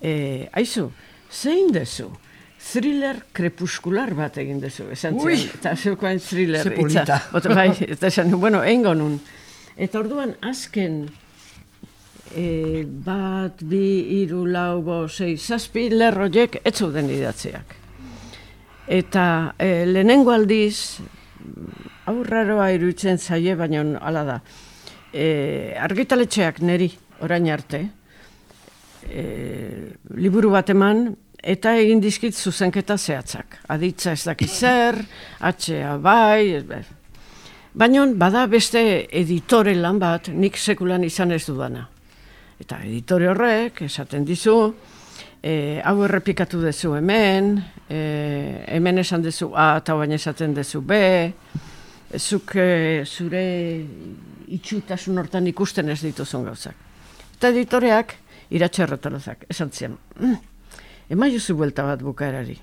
[0.01, 0.87] E, aizu,
[1.29, 2.09] zein dezu?
[2.65, 5.35] Thriller krepuskular bat egin dezu, esan Ui!
[5.37, 5.59] zian.
[5.59, 6.71] Eta zeukoen thriller.
[6.75, 7.19] Polita.
[7.33, 9.19] Bota, bai, eta esan, bueno, eingo nun.
[9.75, 11.03] Eta orduan azken
[12.33, 13.85] e, bat, bi,
[14.21, 17.75] iru, lau, bo, sei, zazpi lerroiek ez zeuden idatziak.
[18.87, 19.25] Eta
[19.57, 21.01] e, lehenengo aldiz,
[22.09, 24.39] aurraroa iruditzen zaie, baina hala da.
[25.13, 25.27] E,
[25.85, 26.89] argitaletxeak neri,
[27.25, 27.83] orain arte,
[29.09, 29.25] e,
[30.17, 31.07] liburu bat eman,
[31.45, 33.59] eta egin dizkit zuzenketa zehatzak.
[33.69, 34.97] Aditza ez dakiz zer,
[35.45, 36.87] atxea bai, ber.
[37.75, 38.81] Baina bada beste
[39.11, 41.83] editore lan bat, nik sekulan izan ez dudana.
[42.59, 44.55] Eta editore horrek, esaten dizu,
[45.43, 47.99] e, hau errepikatu dezu hemen, e,
[48.71, 50.97] hemen esan dezu A eta baina esaten dezu B,
[52.17, 53.45] zuk e, zure
[54.55, 56.81] itxutasun hortan ikusten ez dituzun gauzak.
[57.35, 58.15] Eta editoreak,
[58.55, 58.87] iratxe
[59.49, 60.54] esan zian, mm,
[61.09, 62.57] ema juzu buelta bat bukaerari.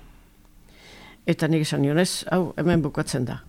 [1.27, 3.39] Eta nik esan nion ez, hau, hemen bukatzen da.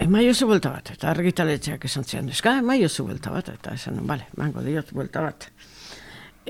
[0.00, 4.00] Ema jozu buelta bat, eta argitaletxeak esan zian, eska, ema jozu buelta bat, eta esan,
[4.06, 5.48] bale, mango diot buelta bat.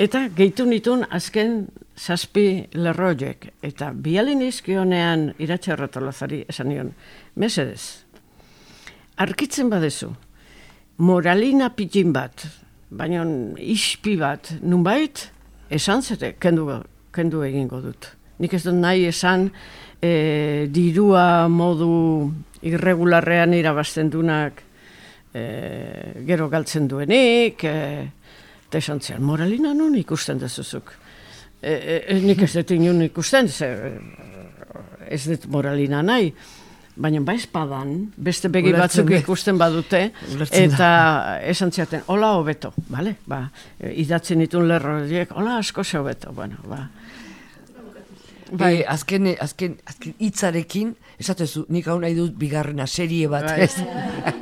[0.00, 1.66] Eta gehitu nitun azken
[1.98, 6.92] zazpi lerroiek, eta bialin izkionean iratxe errotolazari esan nion,
[7.36, 8.04] mesedez,
[9.20, 10.14] arkitzen badezu,
[11.00, 12.46] moralina pitin bat,
[12.90, 13.24] baina
[13.60, 15.26] ispi bat, nunbait,
[15.70, 16.66] esan zete, kendu,
[17.14, 18.10] kendu egingo dut.
[18.40, 19.48] Nik ez dut nahi esan,
[20.02, 22.30] e, dirua modu
[22.66, 24.62] irregularrean irabazten dunak
[25.32, 25.44] e,
[26.26, 27.76] gero galtzen duenik, e,
[28.66, 30.92] eta esan zian, moralina nun ikusten dezuzuk.
[31.60, 33.70] E, e, nik ez dut inun ikusten, ze,
[35.10, 36.32] ez dut moralina nahi,
[36.96, 40.02] baina ba espadan, beste begi Ulertzen batzuk ikusten badute,
[40.34, 40.74] Ulertzen da.
[40.74, 40.90] eta
[41.52, 43.16] esan ziaten, hola hobeto, bale?
[43.26, 43.44] Ba,
[43.78, 46.88] e, idatzen ditun lerro horiek, hola asko ze hobeto, bueno, ba.
[48.50, 53.60] Bai, azken, azken, azken hitzarekin, esatezu, nik hau nahi dut bigarrena serie bat, Bai.
[53.68, 53.76] ez?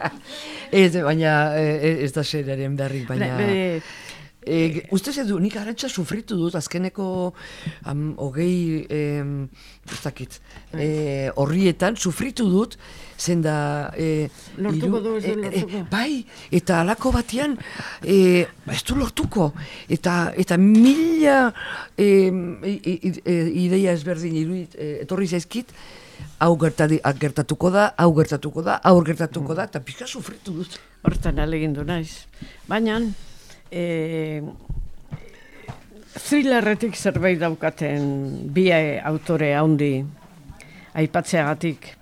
[0.83, 3.35] ez, baina, eh, ez da seriaren berri, baina...
[3.37, 4.07] Be-
[4.49, 7.35] E, uste du, nik arantxa sufritu dut azkeneko
[7.85, 9.35] am, hogei, em,
[9.85, 10.39] ez dakit,
[10.73, 12.79] e, horrietan sufritu dut,
[13.19, 13.93] zen da...
[13.93, 15.85] E, Lortuko du, ez du lortuko?
[15.93, 16.25] bai,
[16.55, 17.59] eta halako batean,
[18.01, 19.53] e, ez du lortuko,
[19.93, 21.53] eta, eta mila
[21.99, 22.09] e,
[22.73, 25.77] e, ideia ezberdin iruit, e, etorri zaizkit,
[26.41, 30.79] hau gertadi, gertatuko da, hau gertatuko da, hau gertatuko da, eta pixka sufritu dut.
[31.07, 32.25] Hortan alegindu naiz.
[32.71, 32.99] Baina,
[33.71, 34.43] e,
[36.19, 39.93] thrillerretik zerbait daukaten bi autore handi
[40.99, 41.95] aipatzeagatik.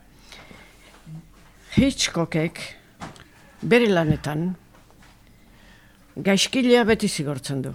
[1.77, 2.61] Hitchcockek
[3.61, 4.55] bere lanetan
[6.17, 7.73] gaizkilea beti zigortzen du.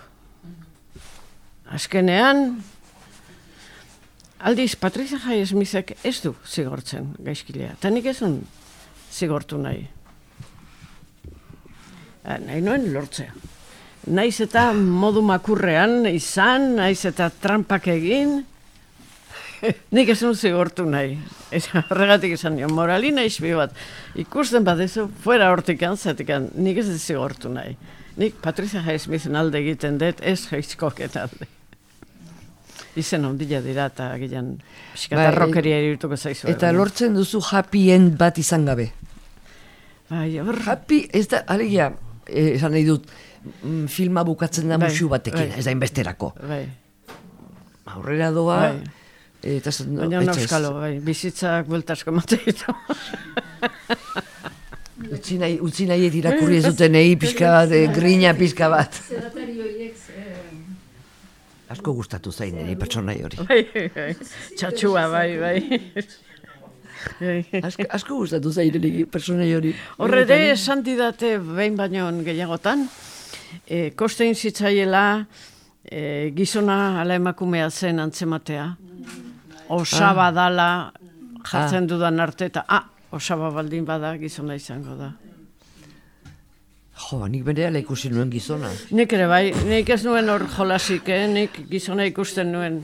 [1.72, 2.58] Azkenean,
[4.40, 7.78] aldiz Patricia Jai Smithek ez du zigortzen gaizkilea.
[7.78, 8.42] Eta nik ezun
[9.12, 9.86] zigortu nahi.
[12.24, 13.32] Ah, nahi noen lortzea.
[14.10, 18.40] Naiz eta modu makurrean izan, naiz eta trampak egin,
[19.96, 21.16] nik ez nun zigortu nahi.
[21.54, 23.76] Eta horregatik esan nion, moralina izbi bat,
[24.20, 27.76] ikusten badezu, fuera hortikan, zatikan, nik ez dut zigortu nahi.
[28.18, 31.48] Nik Patricia Highsmithen alde egiten dut, ez Hitchcocken alde.
[33.00, 34.56] Izen ondila dira eta gilean
[34.98, 36.50] eta rokeria irituko zaizu.
[36.52, 38.90] Eta lortzen duzu happy end bat izan gabe.
[40.12, 41.94] Bai, hor, Happy, ez da, alegia,
[42.28, 43.06] eh, esan nahi dut,
[43.64, 45.60] mm, filma bukatzen da Bai, musu batekin, bai.
[45.60, 46.34] ez da inbesterako.
[46.48, 46.66] bai.
[47.92, 48.82] Aurrera doa, Bai.
[49.58, 52.72] eta esan, no, Baina nauskalo, bai, bizitzak bueltasko mate ditu.
[55.12, 59.00] Utzi nahi, utzi nahi irakurri ez duten egi pixka bat, eh, grina pixka bat.
[61.72, 63.38] Asko gustatu zain, niri pertsonai hori.
[63.48, 63.62] Bai,
[63.96, 64.12] bai,
[64.60, 65.58] txatxua, bai, bai.
[67.66, 69.72] Asko, asko gustatu zain, niri pertsonai hori.
[70.04, 72.84] Horre ere esan didate behin baino gehiagotan,
[73.68, 75.26] e, kostein zitzaiela
[75.84, 78.76] e, gizona ala emakumea zen antzematea.
[79.72, 80.92] Osaba dala
[81.48, 85.12] jartzen dudan arte eta, ah, osaba baldin bada gizona izango da.
[87.02, 88.70] Jo, nik berehala ikusi nuen gizona.
[88.94, 91.26] Nik ere bai, nik ez nuen hor jolasik, eh?
[91.28, 92.82] nik gizona ikusten nuen.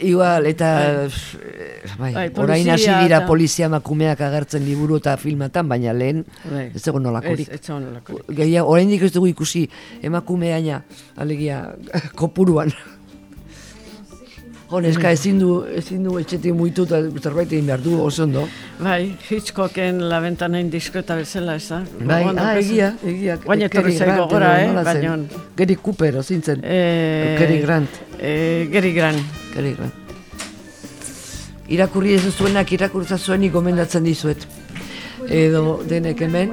[0.00, 0.68] Igual, eta
[1.04, 1.08] eh,
[1.98, 6.70] bai, Bai, orain hasi dira eta- polizia makumeak agertzen liburu eta filmatan, baina lehen Bai.
[6.74, 7.48] ez egon nolakorik.
[7.52, 8.34] Ez, ez.
[8.34, 9.68] Gehia, oraindik ez dugu ikusi
[10.02, 10.82] emakumeaina,
[11.16, 11.74] alegia,
[12.20, 12.72] kopuruan.
[14.72, 18.46] Honeska ezin du, ezin du etxetik muitu eta zerbait egin behar du, oso ondo.
[18.80, 21.82] Bai, Hitchcocken la ventana indiskreta bezala, ez da?
[22.00, 23.36] Bai, ah, egia, egia.
[23.44, 24.72] Guain etorri Cary zaigo gora, eh?
[24.72, 25.18] Baina...
[25.60, 26.64] Gary Cooper, ozin zen.
[26.64, 28.02] Eh, Cary Grant.
[28.18, 29.41] Eh, Gary Grant.
[29.52, 29.94] Cary Grant.
[31.72, 34.46] Irakurri ez duzuenak irakurtza zuenik gomendatzen dizuet.
[35.28, 36.52] Edo denek hemen.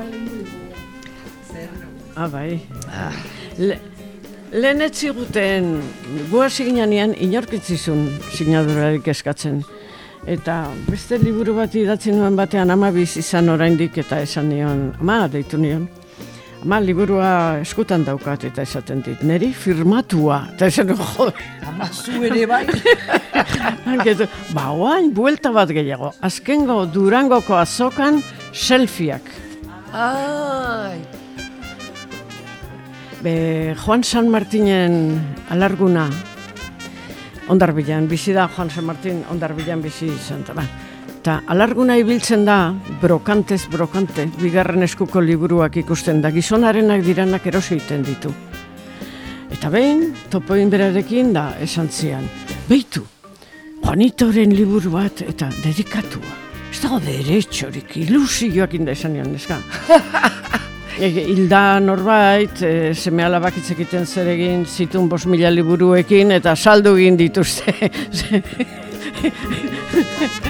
[2.16, 2.60] Ah, bai.
[3.58, 3.80] Le,
[4.52, 5.70] lehen ez ziguten,
[6.32, 9.62] gu hasi ginean inorkitzizun sinadurarik eskatzen.
[10.28, 15.58] Eta beste liburu bat idatzi nuen batean ama izan oraindik eta esan nion, ama deitu
[15.58, 15.88] nion.
[16.60, 17.32] Ama liburua
[17.62, 20.41] eskutan daukat eta esaten dit, neri firmatua.
[20.55, 21.30] Eta esan jo,
[21.70, 22.66] Amazu ere bai.
[24.55, 26.12] Ba, oain, buelta bat gehiago.
[26.22, 28.20] Azkengo Durangoko azokan
[28.51, 29.32] selfieak.
[29.95, 30.99] Ai.
[33.24, 33.38] Be,
[33.80, 34.99] Juan San Martinen
[35.55, 36.10] alarguna
[37.49, 40.43] ondarbilan, bizi da Juan San Martin ondarbilan bizi izan.
[40.51, 40.68] Ba.
[41.24, 48.05] Ta alarguna ibiltzen da, brokantez brokante, bigarren eskuko liburuak ikusten da, gizonarenak diranak erosi egiten
[48.07, 48.32] ditu.
[49.51, 52.28] Eta behin, topoin berarekin da, esan zian,
[52.70, 53.03] beitu,
[53.84, 56.36] Juanitoren liburu bat eta dedikatua.
[56.70, 59.57] Ez dago deretxorik, ilusioak inda esan nion, neska.
[60.99, 66.97] Hilda norbait, e, seme alabak hitz egiten zer egin zitun bos mila liburuekin eta saldu
[66.99, 67.74] egin dituzte.